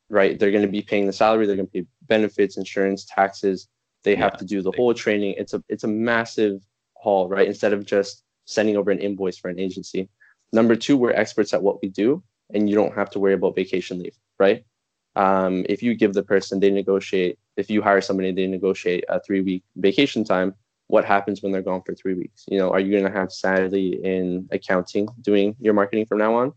right? 0.10 0.40
They're 0.40 0.52
going 0.52 0.66
to 0.66 0.72
be 0.72 0.82
paying 0.82 1.08
the 1.08 1.12
salary, 1.12 1.46
they're 1.46 1.58
going 1.58 1.68
to 1.68 1.74
pay 1.74 1.86
benefits, 2.04 2.56
insurance, 2.56 3.04
taxes. 3.04 3.68
They 4.04 4.16
have 4.16 4.36
yeah. 4.36 4.38
to 4.38 4.46
do 4.46 4.62
the 4.62 4.72
whole 4.72 4.94
training. 4.94 5.36
It's 5.38 5.54
a 5.54 5.62
it's 5.68 5.84
a 5.84 5.90
massive 5.90 6.62
haul, 6.94 7.28
right? 7.28 7.50
Instead 7.50 7.74
of 7.74 7.86
just 7.86 8.24
sending 8.46 8.78
over 8.78 8.92
an 8.92 9.00
invoice 9.00 9.38
for 9.38 9.50
an 9.50 9.60
agency. 9.60 10.08
Number 10.54 10.78
two, 10.78 10.96
we're 10.96 11.12
experts 11.12 11.54
at 11.54 11.62
what 11.62 11.82
we 11.82 11.90
do, 11.90 12.24
and 12.54 12.70
you 12.70 12.76
don't 12.76 12.96
have 12.96 13.10
to 13.10 13.20
worry 13.20 13.34
about 13.34 13.58
vacation 13.58 14.00
leave, 14.00 14.16
right? 14.40 14.64
Um, 15.16 15.66
if 15.70 15.84
you 15.84 15.94
give 15.94 16.14
the 16.14 16.24
person 16.24 16.60
they 16.60 16.72
negotiate 16.72 17.38
if 17.56 17.70
you 17.70 17.82
hire 17.82 18.02
somebody 18.02 18.32
they 18.32 18.48
negotiate 18.48 19.04
a 19.10 19.20
three 19.20 19.42
week 19.42 19.64
vacation 19.76 20.24
time 20.24 20.56
what 20.88 21.06
happens 21.06 21.42
when 21.42 21.52
they're 21.52 21.62
gone 21.62 21.82
for 21.86 21.96
three 21.96 22.14
weeks? 22.14 22.46
You 22.48 22.60
know 22.60 22.72
are 22.72 22.80
you 22.80 22.92
going 22.92 23.12
to 23.12 23.20
have 23.20 23.32
Sally 23.32 24.00
in 24.04 24.48
accounting 24.52 25.08
doing 25.22 25.56
your 25.60 25.74
marketing 25.74 26.06
from 26.06 26.20
now 26.20 26.36
on 26.36 26.54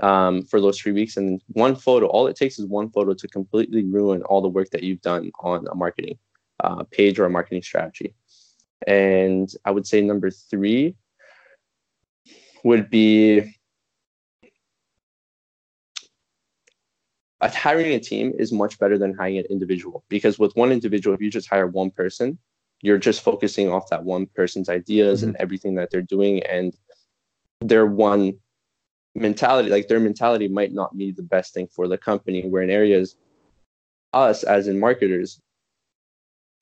um, 0.00 0.42
for 0.42 0.60
those 0.60 0.78
three 0.78 0.92
weeks? 0.92 1.16
And 1.16 1.42
one 1.48 1.76
photo 1.76 2.06
all 2.06 2.26
it 2.26 2.36
takes 2.36 2.58
is 2.58 2.66
one 2.66 2.90
photo 2.90 3.14
to 3.14 3.28
completely 3.28 3.84
ruin 3.84 4.22
all 4.22 4.40
the 4.40 4.48
work 4.48 4.70
that 4.70 4.82
you've 4.82 5.02
done 5.02 5.30
on 5.40 5.66
a 5.68 5.74
marketing 5.74 6.18
uh, 6.62 6.84
page 6.90 7.18
or 7.18 7.26
a 7.26 7.30
marketing 7.30 7.62
strategy. 7.62 8.14
And 8.86 9.48
i 9.64 9.70
would 9.70 9.86
say 9.86 10.00
number 10.00 10.30
three 10.30 10.96
would 12.64 12.90
be 12.90 13.55
hiring 17.42 17.92
a 17.92 18.00
team 18.00 18.32
is 18.38 18.52
much 18.52 18.78
better 18.78 18.98
than 18.98 19.14
hiring 19.14 19.38
an 19.38 19.44
individual 19.50 20.04
because 20.08 20.38
with 20.38 20.54
one 20.56 20.72
individual, 20.72 21.14
if 21.14 21.20
you 21.20 21.30
just 21.30 21.48
hire 21.48 21.66
one 21.66 21.90
person, 21.90 22.38
you're 22.82 22.98
just 22.98 23.22
focusing 23.22 23.70
off 23.70 23.88
that 23.90 24.04
one 24.04 24.26
person's 24.26 24.68
ideas 24.68 25.20
mm-hmm. 25.20 25.28
and 25.28 25.36
everything 25.38 25.74
that 25.74 25.90
they're 25.90 26.02
doing 26.02 26.42
and 26.44 26.76
their 27.60 27.86
one 27.86 28.34
mentality 29.14 29.70
like 29.70 29.88
their 29.88 30.00
mentality 30.00 30.46
might 30.46 30.72
not 30.72 30.96
be 30.96 31.10
the 31.10 31.22
best 31.22 31.54
thing 31.54 31.66
for 31.66 31.88
the 31.88 31.96
company. 31.96 32.46
Where 32.46 32.62
in 32.62 32.70
areas 32.70 33.16
us 34.12 34.42
as 34.42 34.68
in 34.68 34.78
marketers 34.78 35.40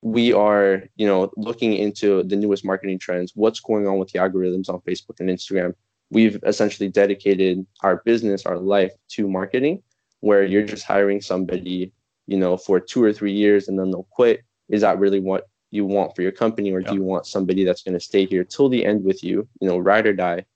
we 0.02 0.32
are 0.32 0.82
you 0.96 1.06
know 1.06 1.30
looking 1.36 1.72
into 1.72 2.22
the 2.24 2.36
newest 2.36 2.64
marketing 2.64 2.98
trends 2.98 3.32
what's 3.34 3.60
going 3.60 3.86
on 3.88 3.98
with 3.98 4.10
the 4.12 4.18
algorithms 4.18 4.68
on 4.68 4.80
facebook 4.80 5.20
and 5.20 5.28
instagram. 5.28 5.74
We've 6.10 6.38
essentially 6.44 6.90
dedicated 6.90 7.66
our 7.82 8.02
business 8.04 8.46
our 8.46 8.58
life 8.58 8.92
to 9.10 9.28
marketing 9.28 9.82
where 10.24 10.42
you're 10.42 10.64
just 10.64 10.84
hiring 10.84 11.20
somebody, 11.20 11.92
you 12.26 12.38
know, 12.38 12.56
for 12.56 12.80
two 12.80 13.02
or 13.02 13.12
three 13.12 13.32
years 13.32 13.68
and 13.68 13.78
then 13.78 13.90
they'll 13.90 14.08
quit. 14.10 14.42
Is 14.70 14.80
that 14.80 14.98
really 14.98 15.20
what 15.20 15.48
you 15.70 15.84
want 15.84 16.16
for 16.16 16.22
your 16.22 16.32
company, 16.32 16.72
or 16.72 16.80
do 16.80 16.94
you 16.94 17.02
want 17.02 17.26
somebody 17.26 17.64
that's 17.64 17.82
going 17.82 17.98
to 17.98 18.00
stay 18.10 18.24
here 18.24 18.44
till 18.44 18.68
the 18.70 18.86
end 18.86 19.04
with 19.04 19.22
you, 19.22 19.46
you 19.60 19.68
know, 19.68 19.76
ride 19.76 20.06
or 20.06 20.14
die, 20.14 20.46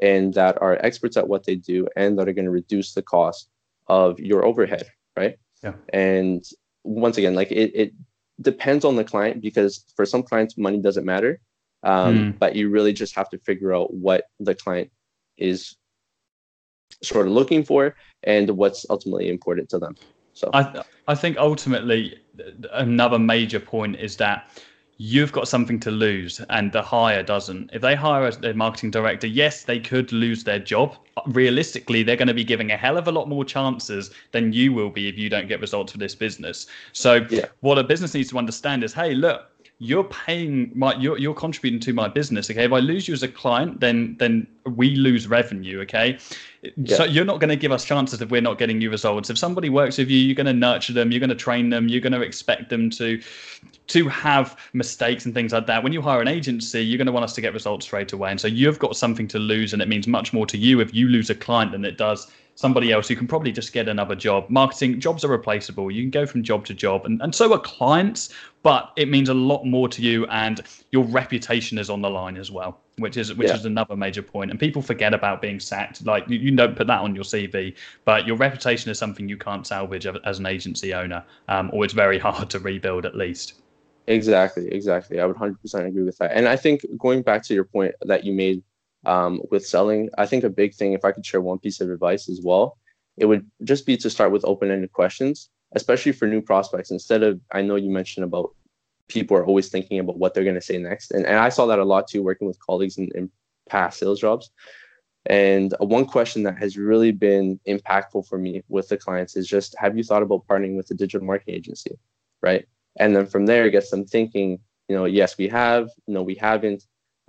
and 0.00 0.32
that 0.32 0.56
are 0.62 0.78
experts 0.80 1.16
at 1.18 1.28
what 1.28 1.44
they 1.44 1.56
do 1.56 1.86
and 1.96 2.18
that 2.18 2.28
are 2.28 2.32
going 2.32 2.46
to 2.46 2.50
reduce 2.62 2.94
the 2.94 3.02
cost 3.02 3.50
of 3.88 4.18
your 4.18 4.46
overhead, 4.46 4.86
right? 5.16 5.36
Yeah. 5.62 5.74
And 5.92 6.42
once 6.84 7.18
again, 7.18 7.34
like 7.34 7.50
it, 7.50 7.72
it 7.74 7.92
depends 8.40 8.84
on 8.84 8.96
the 8.96 9.04
client 9.04 9.42
because 9.42 9.84
for 9.96 10.06
some 10.06 10.22
clients, 10.22 10.56
money 10.56 10.78
doesn't 10.78 11.04
matter. 11.04 11.40
Um, 11.82 12.18
mm. 12.18 12.38
But 12.38 12.56
you 12.56 12.70
really 12.70 12.94
just 12.94 13.14
have 13.14 13.28
to 13.30 13.38
figure 13.38 13.74
out 13.74 13.92
what 13.92 14.24
the 14.40 14.54
client 14.54 14.90
is 15.36 15.76
sort 17.02 17.26
of 17.26 17.32
looking 17.32 17.64
for 17.64 17.94
and 18.24 18.50
what's 18.50 18.86
ultimately 18.90 19.28
important 19.28 19.68
to 19.70 19.78
them. 19.78 19.96
So 20.32 20.50
I 20.52 20.82
I 21.06 21.14
think 21.14 21.36
ultimately 21.38 22.20
another 22.72 23.18
major 23.18 23.60
point 23.60 23.96
is 23.96 24.16
that 24.16 24.48
you've 24.98 25.30
got 25.30 25.46
something 25.46 25.78
to 25.78 25.90
lose 25.90 26.40
and 26.50 26.72
the 26.72 26.82
hire 26.82 27.22
doesn't. 27.22 27.70
If 27.72 27.82
they 27.82 27.94
hire 27.94 28.30
a 28.42 28.52
marketing 28.52 28.90
director, 28.90 29.28
yes, 29.28 29.64
they 29.64 29.78
could 29.78 30.12
lose 30.12 30.42
their 30.42 30.58
job. 30.58 30.96
Realistically, 31.26 32.02
they're 32.02 32.16
going 32.16 32.28
to 32.28 32.34
be 32.34 32.44
giving 32.44 32.72
a 32.72 32.76
hell 32.76 32.98
of 32.98 33.06
a 33.06 33.12
lot 33.12 33.28
more 33.28 33.44
chances 33.44 34.10
than 34.32 34.52
you 34.52 34.72
will 34.72 34.90
be 34.90 35.08
if 35.08 35.16
you 35.16 35.28
don't 35.30 35.46
get 35.46 35.60
results 35.60 35.92
for 35.92 35.98
this 35.98 36.16
business. 36.16 36.66
So 36.92 37.26
yeah. 37.30 37.46
what 37.60 37.78
a 37.78 37.84
business 37.84 38.12
needs 38.12 38.28
to 38.30 38.38
understand 38.38 38.82
is, 38.82 38.92
hey, 38.92 39.14
look, 39.14 39.48
you're 39.80 40.04
paying 40.04 40.72
my 40.74 40.94
you're, 40.96 41.18
you're 41.18 41.34
contributing 41.34 41.78
to 41.78 41.92
my 41.92 42.08
business 42.08 42.50
okay 42.50 42.64
if 42.64 42.72
i 42.72 42.80
lose 42.80 43.06
you 43.06 43.14
as 43.14 43.22
a 43.22 43.28
client 43.28 43.78
then 43.78 44.16
then 44.18 44.44
we 44.74 44.96
lose 44.96 45.28
revenue 45.28 45.80
okay 45.80 46.18
yeah. 46.76 46.96
so 46.96 47.04
you're 47.04 47.24
not 47.24 47.40
going 47.40 47.48
to 47.48 47.56
give 47.56 47.72
us 47.72 47.84
chances 47.84 48.20
if 48.20 48.30
we're 48.30 48.40
not 48.40 48.58
getting 48.58 48.80
you 48.80 48.90
results 48.90 49.30
if 49.30 49.38
somebody 49.38 49.68
works 49.68 49.98
with 49.98 50.08
you 50.08 50.18
you're 50.18 50.34
going 50.34 50.46
to 50.46 50.52
nurture 50.52 50.92
them 50.92 51.10
you're 51.10 51.20
going 51.20 51.28
to 51.30 51.36
train 51.36 51.70
them 51.70 51.88
you're 51.88 52.00
going 52.00 52.12
to 52.12 52.22
expect 52.22 52.68
them 52.68 52.90
to 52.90 53.20
to 53.86 54.08
have 54.08 54.56
mistakes 54.72 55.24
and 55.24 55.34
things 55.34 55.52
like 55.52 55.66
that 55.66 55.82
when 55.82 55.92
you 55.92 56.02
hire 56.02 56.20
an 56.20 56.28
agency 56.28 56.80
you're 56.80 56.98
going 56.98 57.06
to 57.06 57.12
want 57.12 57.24
us 57.24 57.34
to 57.34 57.40
get 57.40 57.52
results 57.52 57.86
straight 57.86 58.12
away 58.12 58.30
and 58.30 58.40
so 58.40 58.48
you've 58.48 58.78
got 58.78 58.96
something 58.96 59.28
to 59.28 59.38
lose 59.38 59.72
and 59.72 59.82
it 59.82 59.88
means 59.88 60.06
much 60.06 60.32
more 60.32 60.46
to 60.46 60.58
you 60.58 60.80
if 60.80 60.94
you 60.94 61.08
lose 61.08 61.30
a 61.30 61.34
client 61.34 61.72
than 61.72 61.84
it 61.84 61.96
does 61.96 62.30
somebody 62.58 62.90
else 62.90 63.06
who 63.06 63.14
can 63.14 63.28
probably 63.28 63.52
just 63.52 63.72
get 63.72 63.88
another 63.88 64.16
job. 64.16 64.44
Marketing 64.48 64.98
jobs 64.98 65.24
are 65.24 65.28
replaceable. 65.28 65.92
You 65.92 66.02
can 66.02 66.10
go 66.10 66.26
from 66.26 66.42
job 66.42 66.66
to 66.66 66.74
job, 66.74 67.06
and, 67.06 67.22
and 67.22 67.32
so 67.32 67.52
are 67.52 67.60
clients, 67.60 68.30
but 68.64 68.92
it 68.96 69.08
means 69.08 69.28
a 69.28 69.34
lot 69.34 69.64
more 69.64 69.88
to 69.90 70.02
you, 70.02 70.26
and 70.26 70.60
your 70.90 71.04
reputation 71.04 71.78
is 71.78 71.88
on 71.88 72.02
the 72.02 72.10
line 72.10 72.36
as 72.36 72.50
well, 72.50 72.80
which 72.98 73.16
is 73.16 73.34
which 73.34 73.48
yeah. 73.48 73.56
is 73.56 73.64
another 73.64 73.96
major 73.96 74.22
point. 74.22 74.50
And 74.50 74.58
people 74.58 74.82
forget 74.82 75.14
about 75.14 75.40
being 75.40 75.60
sacked. 75.60 76.04
Like 76.04 76.28
you, 76.28 76.38
you, 76.38 76.50
don't 76.54 76.76
put 76.76 76.86
that 76.86 77.00
on 77.00 77.14
your 77.14 77.24
CV, 77.24 77.74
but 78.04 78.26
your 78.26 78.36
reputation 78.36 78.90
is 78.90 78.98
something 78.98 79.28
you 79.28 79.36
can't 79.36 79.66
salvage 79.66 80.06
as 80.06 80.38
an 80.38 80.46
agency 80.46 80.94
owner, 80.94 81.24
um, 81.48 81.70
or 81.72 81.84
it's 81.84 81.94
very 81.94 82.18
hard 82.26 82.50
to 82.50 82.58
rebuild 82.58 83.06
at 83.06 83.16
least. 83.16 83.54
Exactly, 84.06 84.72
exactly. 84.72 85.20
I 85.20 85.26
would 85.26 85.36
100% 85.36 85.86
agree 85.86 86.02
with 86.02 86.16
that. 86.18 86.32
And 86.32 86.48
I 86.48 86.56
think 86.56 86.80
going 86.96 87.20
back 87.20 87.42
to 87.44 87.54
your 87.54 87.64
point 87.64 87.94
that 88.02 88.24
you 88.24 88.32
made 88.32 88.62
um, 89.06 89.40
with 89.50 89.66
selling. 89.66 90.10
I 90.18 90.26
think 90.26 90.44
a 90.44 90.50
big 90.50 90.74
thing, 90.74 90.92
if 90.92 91.04
I 91.04 91.12
could 91.12 91.24
share 91.24 91.40
one 91.40 91.58
piece 91.58 91.80
of 91.80 91.90
advice 91.90 92.28
as 92.28 92.40
well, 92.42 92.78
it 93.16 93.26
would 93.26 93.46
just 93.64 93.86
be 93.86 93.96
to 93.98 94.10
start 94.10 94.32
with 94.32 94.44
open 94.44 94.70
ended 94.70 94.92
questions, 94.92 95.50
especially 95.74 96.12
for 96.12 96.26
new 96.26 96.40
prospects. 96.40 96.90
Instead 96.90 97.22
of, 97.22 97.40
I 97.52 97.62
know 97.62 97.76
you 97.76 97.90
mentioned 97.90 98.24
about 98.24 98.54
people 99.08 99.36
are 99.36 99.44
always 99.44 99.68
thinking 99.68 99.98
about 99.98 100.18
what 100.18 100.32
they're 100.32 100.44
going 100.44 100.54
to 100.54 100.60
say 100.60 100.78
next. 100.78 101.10
And, 101.10 101.26
and 101.26 101.38
I 101.38 101.48
saw 101.48 101.66
that 101.66 101.78
a 101.78 101.84
lot 101.84 102.08
too, 102.08 102.22
working 102.22 102.46
with 102.46 102.64
colleagues 102.64 102.98
in, 102.98 103.08
in 103.14 103.30
past 103.68 103.98
sales 103.98 104.20
jobs. 104.20 104.50
And 105.26 105.74
one 105.80 106.06
question 106.06 106.42
that 106.44 106.58
has 106.58 106.76
really 106.76 107.12
been 107.12 107.58
impactful 107.66 108.26
for 108.28 108.38
me 108.38 108.62
with 108.68 108.88
the 108.88 108.96
clients 108.96 109.36
is 109.36 109.48
just 109.48 109.74
have 109.78 109.96
you 109.96 110.04
thought 110.04 110.22
about 110.22 110.46
partnering 110.46 110.76
with 110.76 110.90
a 110.90 110.94
digital 110.94 111.26
marketing 111.26 111.54
agency? 111.54 111.98
Right. 112.42 112.66
And 112.98 113.14
then 113.14 113.26
from 113.26 113.46
there, 113.46 113.66
it 113.66 113.72
gets 113.72 113.90
them 113.90 114.04
thinking, 114.04 114.58
you 114.88 114.96
know, 114.96 115.04
yes, 115.04 115.36
we 115.38 115.48
have, 115.48 115.90
no, 116.06 116.22
we 116.22 116.34
haven't 116.34 116.84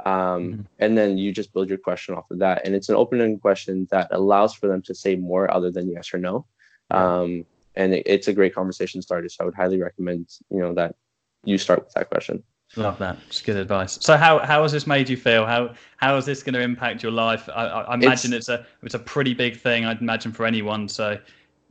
Um, 0.06 0.14
mm-hmm. 0.14 0.62
And 0.80 0.98
then 0.98 1.18
you 1.18 1.32
just 1.32 1.54
build 1.54 1.70
your 1.70 1.78
question 1.78 2.16
off 2.16 2.32
of 2.32 2.40
that. 2.40 2.66
And 2.66 2.76
it's 2.76 2.90
an 2.90 2.96
open-ended 2.96 3.42
question 3.42 3.88
that 3.92 4.08
allows 4.12 4.54
for 4.54 4.68
them 4.68 4.82
to 4.84 4.96
say 4.96 5.16
more 5.16 5.52
other 5.52 5.72
than 5.72 5.92
yes 5.92 6.14
or 6.14 6.18
no. 6.18 6.46
Um, 6.92 7.46
and 7.76 7.94
it, 7.94 8.04
it's 8.06 8.28
a 8.28 8.34
great 8.34 8.56
conversation 8.56 9.02
starter. 9.02 9.30
So 9.30 9.38
I 9.42 9.46
would 9.46 9.56
highly 9.56 9.82
recommend, 9.82 10.30
you 10.50 10.60
know, 10.60 10.74
that 10.76 10.96
you 11.44 11.58
start 11.58 11.84
with 11.84 11.94
that 11.94 12.10
question. 12.10 12.44
Love 12.76 13.00
that. 13.00 13.18
It's 13.28 13.42
good 13.42 13.58
advice. 13.58 13.98
So 14.02 14.16
how 14.16 14.40
how 14.40 14.62
has 14.62 14.72
this 14.72 14.86
made 14.86 15.10
you 15.10 15.18
feel? 15.18 15.46
How 15.46 15.74
how 15.98 16.18
is 16.18 16.26
this 16.26 16.44
going 16.44 16.54
to 16.54 16.62
impact 16.62 17.02
your 17.02 17.12
life? 17.12 17.50
I, 17.50 17.66
I 17.66 17.94
imagine 17.96 18.32
it's, 18.32 18.48
it's, 18.48 18.50
a 18.50 18.66
it's 18.84 18.94
a 18.94 19.00
pretty 19.00 19.34
big 19.34 19.60
thing. 19.60 19.86
I'd 19.86 20.02
imagine 20.02 20.32
for 20.32 20.46
anyone. 20.46 20.88
So 20.88 21.18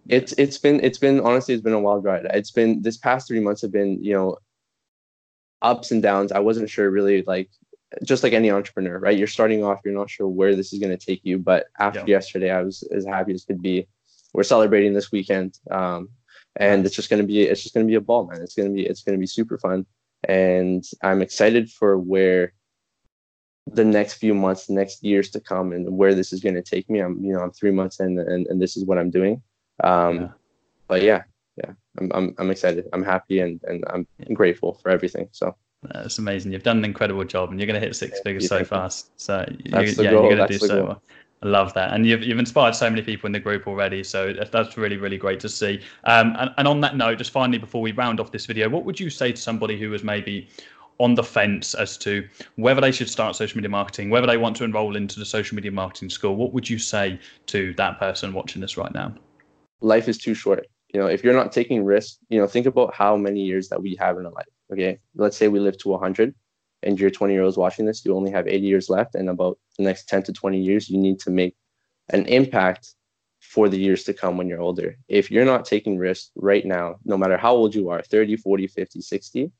it's 0.08 0.32
it's 0.32 0.58
been 0.58 0.80
it's 0.82 0.98
been 0.98 1.20
honestly 1.20 1.54
it's 1.54 1.62
been 1.62 1.72
a 1.72 1.80
wild 1.80 2.02
ride. 2.04 2.26
It's 2.34 2.50
been 2.50 2.82
this 2.82 2.96
past 2.96 3.28
three 3.28 3.38
months 3.38 3.62
have 3.62 3.70
been 3.70 4.02
you 4.02 4.12
know 4.12 4.38
ups 5.62 5.92
and 5.92 6.02
downs. 6.02 6.32
I 6.32 6.40
wasn't 6.40 6.68
sure 6.68 6.90
really 6.90 7.22
like 7.22 7.48
just 8.04 8.22
like 8.22 8.32
any 8.32 8.50
entrepreneur, 8.50 8.98
right? 8.98 9.16
You're 9.16 9.26
starting 9.26 9.64
off, 9.64 9.80
you're 9.84 9.94
not 9.94 10.10
sure 10.10 10.28
where 10.28 10.54
this 10.54 10.72
is 10.72 10.78
going 10.78 10.96
to 10.96 11.06
take 11.06 11.20
you. 11.24 11.38
But 11.38 11.66
after 11.78 12.00
yeah. 12.00 12.06
yesterday, 12.06 12.50
I 12.50 12.62
was 12.62 12.82
as 12.94 13.06
happy 13.06 13.32
as 13.32 13.44
could 13.44 13.62
be. 13.62 13.86
We're 14.34 14.42
celebrating 14.42 14.92
this 14.92 15.10
weekend, 15.10 15.58
um, 15.70 16.10
and 16.58 16.84
it's 16.84 16.94
just 16.94 17.08
going 17.08 17.22
to 17.22 17.26
be 17.26 17.42
it's 17.42 17.62
just 17.62 17.74
going 17.74 17.86
to 17.86 17.90
be 17.90 17.94
a 17.94 18.00
ball, 18.00 18.26
man. 18.26 18.42
It's 18.42 18.54
going 18.54 18.68
to 18.68 18.74
be 18.74 18.84
it's 18.84 19.02
going 19.02 19.16
to 19.16 19.20
be 19.20 19.26
super 19.26 19.58
fun, 19.58 19.86
and 20.24 20.84
I'm 21.02 21.22
excited 21.22 21.70
for 21.70 21.98
where 21.98 22.52
the 23.66 23.84
next 23.84 24.14
few 24.14 24.34
months, 24.34 24.66
the 24.66 24.74
next 24.74 25.02
years 25.02 25.30
to 25.30 25.40
come, 25.40 25.72
and 25.72 25.96
where 25.96 26.14
this 26.14 26.32
is 26.32 26.40
going 26.40 26.56
to 26.56 26.62
take 26.62 26.90
me. 26.90 26.98
I'm 26.98 27.24
you 27.24 27.32
know 27.32 27.40
I'm 27.40 27.52
three 27.52 27.70
months 27.70 28.00
in, 28.00 28.18
and 28.18 28.46
and 28.48 28.60
this 28.60 28.76
is 28.76 28.84
what 28.84 28.98
I'm 28.98 29.10
doing. 29.10 29.40
Um, 29.82 30.16
yeah. 30.16 30.28
But 30.88 31.02
yeah, 31.02 31.22
yeah, 31.56 31.72
I'm 31.98 32.10
I'm 32.12 32.34
I'm 32.38 32.50
excited. 32.50 32.86
I'm 32.92 33.04
happy, 33.04 33.40
and 33.40 33.60
and 33.64 33.84
I'm 33.88 34.06
yeah. 34.18 34.34
grateful 34.34 34.74
for 34.74 34.90
everything. 34.90 35.28
So. 35.32 35.56
That's 35.94 36.18
amazing. 36.18 36.50
You've 36.50 36.64
done 36.64 36.78
an 36.78 36.84
incredible 36.84 37.22
job, 37.22 37.50
and 37.50 37.60
you're 37.60 37.68
going 37.68 37.80
to 37.80 37.86
hit 37.86 37.94
six 37.94 38.18
figures 38.18 38.48
so 38.48 38.64
fast. 38.64 39.12
So 39.14 39.46
you, 39.48 39.62
yeah, 39.66 39.92
goal. 39.94 40.24
you're 40.24 40.36
going 40.36 40.48
to 40.48 40.58
do 40.58 40.58
so 40.58 40.84
well. 40.84 41.02
I 41.42 41.46
love 41.46 41.72
that, 41.74 41.92
and 41.92 42.06
you've 42.06 42.22
you've 42.22 42.38
inspired 42.38 42.74
so 42.74 42.90
many 42.90 43.02
people 43.02 43.26
in 43.26 43.32
the 43.32 43.40
group 43.40 43.66
already. 43.66 44.02
So 44.02 44.32
that's 44.32 44.76
really 44.76 44.96
really 44.96 45.18
great 45.18 45.40
to 45.40 45.48
see. 45.48 45.80
Um, 46.04 46.34
and, 46.38 46.50
and 46.58 46.66
on 46.66 46.80
that 46.80 46.96
note, 46.96 47.18
just 47.18 47.30
finally 47.30 47.58
before 47.58 47.80
we 47.80 47.92
round 47.92 48.18
off 48.18 48.32
this 48.32 48.46
video, 48.46 48.68
what 48.68 48.84
would 48.84 48.98
you 48.98 49.10
say 49.10 49.32
to 49.32 49.40
somebody 49.40 49.78
who 49.78 49.90
was 49.90 50.02
maybe 50.02 50.48
on 50.98 51.14
the 51.14 51.22
fence 51.22 51.74
as 51.74 51.96
to 51.98 52.26
whether 52.56 52.80
they 52.80 52.90
should 52.90 53.08
start 53.08 53.36
social 53.36 53.56
media 53.56 53.68
marketing, 53.68 54.10
whether 54.10 54.26
they 54.26 54.36
want 54.36 54.56
to 54.56 54.64
enroll 54.64 54.96
into 54.96 55.20
the 55.20 55.24
social 55.24 55.54
media 55.54 55.70
marketing 55.70 56.10
school? 56.10 56.34
What 56.34 56.52
would 56.52 56.68
you 56.68 56.78
say 56.78 57.20
to 57.46 57.72
that 57.74 58.00
person 58.00 58.32
watching 58.32 58.60
this 58.60 58.76
right 58.76 58.92
now? 58.92 59.14
Life 59.80 60.08
is 60.08 60.18
too 60.18 60.34
short. 60.34 60.66
You 60.92 60.98
know, 60.98 61.06
if 61.06 61.22
you're 61.22 61.34
not 61.34 61.52
taking 61.52 61.84
risks, 61.84 62.18
you 62.30 62.40
know, 62.40 62.48
think 62.48 62.66
about 62.66 62.94
how 62.94 63.16
many 63.16 63.42
years 63.42 63.68
that 63.68 63.80
we 63.80 63.94
have 64.00 64.18
in 64.18 64.26
our 64.26 64.32
life 64.32 64.46
Okay, 64.72 64.98
let's 65.14 65.36
say 65.36 65.48
we 65.48 65.60
live 65.60 65.78
to 65.78 65.88
100 65.88 66.34
and 66.82 66.98
you're 66.98 67.10
20 67.10 67.32
year 67.32 67.42
olds 67.42 67.56
watching 67.56 67.86
this, 67.86 68.04
you 68.04 68.14
only 68.14 68.30
have 68.30 68.46
80 68.46 68.66
years 68.66 68.88
left, 68.88 69.14
and 69.14 69.28
about 69.28 69.58
the 69.76 69.84
next 69.84 70.08
10 70.08 70.24
to 70.24 70.32
20 70.32 70.60
years, 70.60 70.88
you 70.88 70.98
need 70.98 71.18
to 71.20 71.30
make 71.30 71.56
an 72.10 72.26
impact 72.26 72.94
for 73.40 73.68
the 73.68 73.78
years 73.78 74.04
to 74.04 74.12
come 74.12 74.36
when 74.36 74.48
you're 74.48 74.60
older. 74.60 74.96
If 75.08 75.30
you're 75.30 75.44
not 75.44 75.64
taking 75.64 75.98
risks 75.98 76.30
right 76.36 76.64
now, 76.64 76.96
no 77.04 77.16
matter 77.16 77.36
how 77.36 77.54
old 77.54 77.74
you 77.74 77.88
are 77.88 78.02
30, 78.02 78.36
40, 78.36 78.66
50, 78.66 79.00
60, 79.00 79.52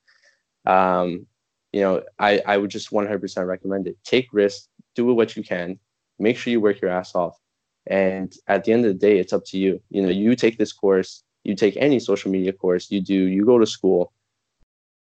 um, 0.66 1.26
you 1.72 1.80
know, 1.80 2.02
I, 2.18 2.42
I 2.46 2.56
would 2.56 2.70
just 2.70 2.90
100% 2.90 3.46
recommend 3.46 3.86
it. 3.86 3.96
Take 4.04 4.28
risks, 4.32 4.68
do 4.94 5.06
what 5.06 5.36
you 5.36 5.42
can, 5.42 5.78
make 6.18 6.36
sure 6.36 6.50
you 6.50 6.60
work 6.60 6.80
your 6.80 6.90
ass 6.90 7.14
off. 7.14 7.38
And 7.86 8.34
at 8.46 8.64
the 8.64 8.72
end 8.72 8.84
of 8.84 8.92
the 8.92 8.98
day, 8.98 9.18
it's 9.18 9.32
up 9.32 9.44
to 9.46 9.58
you. 9.58 9.80
You 9.90 10.02
know, 10.02 10.08
you 10.08 10.34
take 10.34 10.58
this 10.58 10.72
course, 10.72 11.22
you 11.44 11.54
take 11.54 11.76
any 11.76 12.00
social 12.00 12.30
media 12.30 12.52
course, 12.52 12.90
you 12.90 13.00
do, 13.00 13.14
you 13.14 13.44
go 13.44 13.58
to 13.58 13.66
school, 13.66 14.12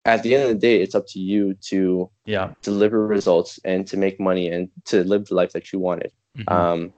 at 0.08 0.22
the 0.22 0.34
end 0.34 0.44
of 0.44 0.48
the 0.48 0.54
day, 0.54 0.80
it's 0.80 0.94
up 0.94 1.06
to 1.08 1.18
you 1.18 1.54
to 1.70 2.10
yeah 2.24 2.52
deliver 2.62 3.06
results 3.06 3.60
and 3.64 3.86
to 3.86 3.96
make 3.96 4.18
money 4.18 4.48
and 4.48 4.70
to 4.86 5.04
live 5.04 5.26
the 5.26 5.34
life 5.34 5.52
that 5.52 5.72
you 5.72 5.78
wanted. 5.78 6.12
Mm-hmm. 6.36 6.52
Um, 6.52 6.92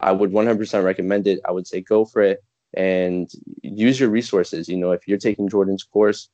I 0.00 0.12
would 0.12 0.32
100% 0.32 0.84
recommend 0.84 1.26
it. 1.26 1.40
I 1.44 1.50
would 1.50 1.66
say 1.66 1.80
go 1.80 2.04
for 2.04 2.22
it 2.22 2.44
and 2.74 3.30
use 3.62 3.98
your 3.98 4.10
resources. 4.10 4.68
You 4.68 4.76
know, 4.76 4.92
if 4.92 5.08
you're 5.08 5.18
taking 5.18 5.48
Jordan's 5.48 5.84
course, 5.84 6.28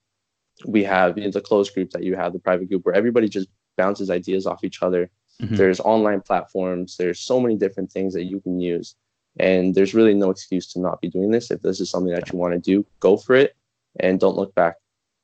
we 0.66 0.82
have 0.84 1.16
you 1.16 1.24
know, 1.24 1.30
the 1.30 1.40
closed 1.40 1.74
group 1.74 1.90
that 1.90 2.02
you 2.02 2.16
have, 2.16 2.32
the 2.32 2.38
private 2.38 2.68
group 2.68 2.84
where 2.84 2.94
everybody 2.94 3.28
just 3.28 3.48
bounces 3.76 4.10
ideas 4.10 4.46
off 4.46 4.64
each 4.64 4.82
other. 4.82 5.10
Mm-hmm. 5.40 5.56
There's 5.56 5.80
online 5.80 6.20
platforms. 6.20 6.96
There's 6.96 7.20
so 7.20 7.40
many 7.40 7.56
different 7.56 7.90
things 7.92 8.12
that 8.14 8.24
you 8.24 8.40
can 8.40 8.60
use. 8.60 8.96
And 9.38 9.74
there's 9.74 9.94
really 9.94 10.14
no 10.14 10.30
excuse 10.30 10.72
to 10.72 10.80
not 10.80 11.00
be 11.00 11.08
doing 11.08 11.30
this. 11.30 11.50
If 11.50 11.62
this 11.62 11.80
is 11.80 11.88
something 11.88 12.12
that 12.12 12.32
you 12.32 12.38
want 12.38 12.52
to 12.52 12.58
do, 12.58 12.84
go 12.98 13.16
for 13.16 13.36
it 13.36 13.56
and 14.00 14.18
don't 14.18 14.36
look 14.36 14.54
back. 14.54 14.76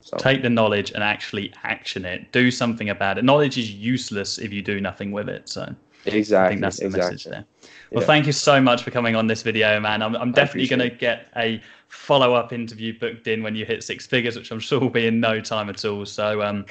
So. 0.06 0.16
Take 0.18 0.42
the 0.42 0.50
knowledge 0.50 0.92
and 0.92 1.02
actually 1.02 1.52
action 1.64 2.04
it. 2.04 2.30
Do 2.30 2.52
something 2.52 2.90
about 2.90 3.18
it. 3.18 3.24
Knowledge 3.24 3.58
is 3.58 3.72
useless 3.72 4.38
if 4.38 4.52
you 4.52 4.62
do 4.62 4.80
nothing 4.80 5.10
with 5.10 5.28
it. 5.28 5.48
So 5.48 5.74
exactly, 6.04 6.46
I 6.46 6.48
think 6.50 6.60
that's 6.60 6.78
the 6.78 6.86
exactly. 6.86 7.12
message 7.12 7.24
there. 7.24 7.44
Well, 7.92 8.02
yeah. 8.02 8.06
thank 8.06 8.26
you 8.26 8.32
so 8.32 8.60
much 8.60 8.82
for 8.82 8.90
coming 8.90 9.14
on 9.14 9.26
this 9.26 9.42
video, 9.42 9.78
man. 9.80 10.02
I'm, 10.02 10.16
I'm 10.16 10.32
definitely 10.32 10.68
going 10.68 10.80
to 10.80 10.90
get 10.90 11.28
a 11.36 11.62
follow 11.88 12.34
up 12.34 12.52
interview 12.52 12.98
booked 12.98 13.28
in 13.28 13.42
when 13.42 13.54
you 13.54 13.64
hit 13.64 13.82
six 13.82 14.06
figures, 14.06 14.36
which 14.36 14.50
I'm 14.50 14.58
sure 14.58 14.80
will 14.80 14.90
be 14.90 15.06
in 15.06 15.20
no 15.20 15.40
time 15.40 15.70
at 15.70 15.84
all. 15.84 16.04
So, 16.04 16.42
um, 16.42 16.64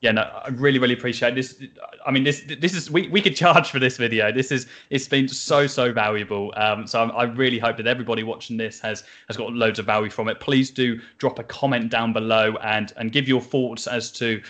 yeah, 0.00 0.12
no, 0.12 0.22
I 0.22 0.48
really, 0.48 0.78
really 0.78 0.94
appreciate 0.94 1.34
this. 1.34 1.62
I 2.06 2.10
mean, 2.10 2.24
this, 2.24 2.42
this 2.58 2.74
is 2.74 2.90
we, 2.90 3.08
we 3.08 3.20
could 3.20 3.36
charge 3.36 3.70
for 3.70 3.78
this 3.78 3.98
video. 3.98 4.32
This 4.32 4.50
is 4.50 4.66
it's 4.88 5.06
been 5.06 5.28
so 5.28 5.66
so 5.66 5.92
valuable. 5.92 6.52
Um, 6.56 6.86
so 6.86 7.02
I'm, 7.02 7.10
i 7.12 7.24
really 7.24 7.58
hope 7.58 7.76
that 7.76 7.86
everybody 7.86 8.22
watching 8.22 8.56
this 8.56 8.80
has 8.80 9.04
has 9.28 9.36
got 9.36 9.52
loads 9.52 9.78
of 9.78 9.86
value 9.86 10.10
from 10.10 10.28
it. 10.28 10.40
Please 10.40 10.70
do 10.70 11.00
drop 11.18 11.38
a 11.38 11.44
comment 11.44 11.90
down 11.90 12.12
below 12.12 12.56
and 12.62 12.92
and 12.96 13.12
give 13.12 13.28
your 13.28 13.42
thoughts 13.42 13.86
as 13.86 14.10
to 14.12 14.42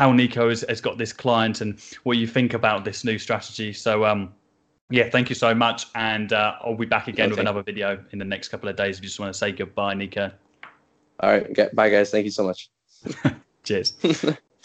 how 0.00 0.10
Nico 0.12 0.48
has, 0.48 0.64
has 0.66 0.80
got 0.80 0.96
this 0.96 1.12
client 1.12 1.60
and 1.60 1.78
what 2.04 2.16
you 2.16 2.26
think 2.26 2.54
about 2.54 2.86
this 2.86 3.04
new 3.04 3.18
strategy. 3.18 3.70
So, 3.70 4.06
um, 4.06 4.32
yeah, 4.88 5.10
thank 5.10 5.28
you 5.28 5.34
so 5.34 5.54
much. 5.54 5.88
And 5.94 6.32
uh, 6.32 6.54
I'll 6.62 6.74
be 6.74 6.86
back 6.86 7.06
again 7.06 7.26
okay. 7.26 7.32
with 7.32 7.38
another 7.38 7.62
video 7.62 8.02
in 8.12 8.18
the 8.18 8.24
next 8.24 8.48
couple 8.48 8.70
of 8.70 8.76
days. 8.76 8.96
If 8.96 9.02
you 9.02 9.08
just 9.08 9.20
want 9.20 9.30
to 9.30 9.38
say 9.38 9.52
goodbye, 9.52 9.92
Nico. 9.92 10.30
All 11.20 11.30
right. 11.30 11.76
Bye, 11.76 11.90
guys. 11.90 12.10
Thank 12.10 12.24
you 12.24 12.30
so 12.30 12.44
much. 12.44 12.70
Cheers. 13.62 13.92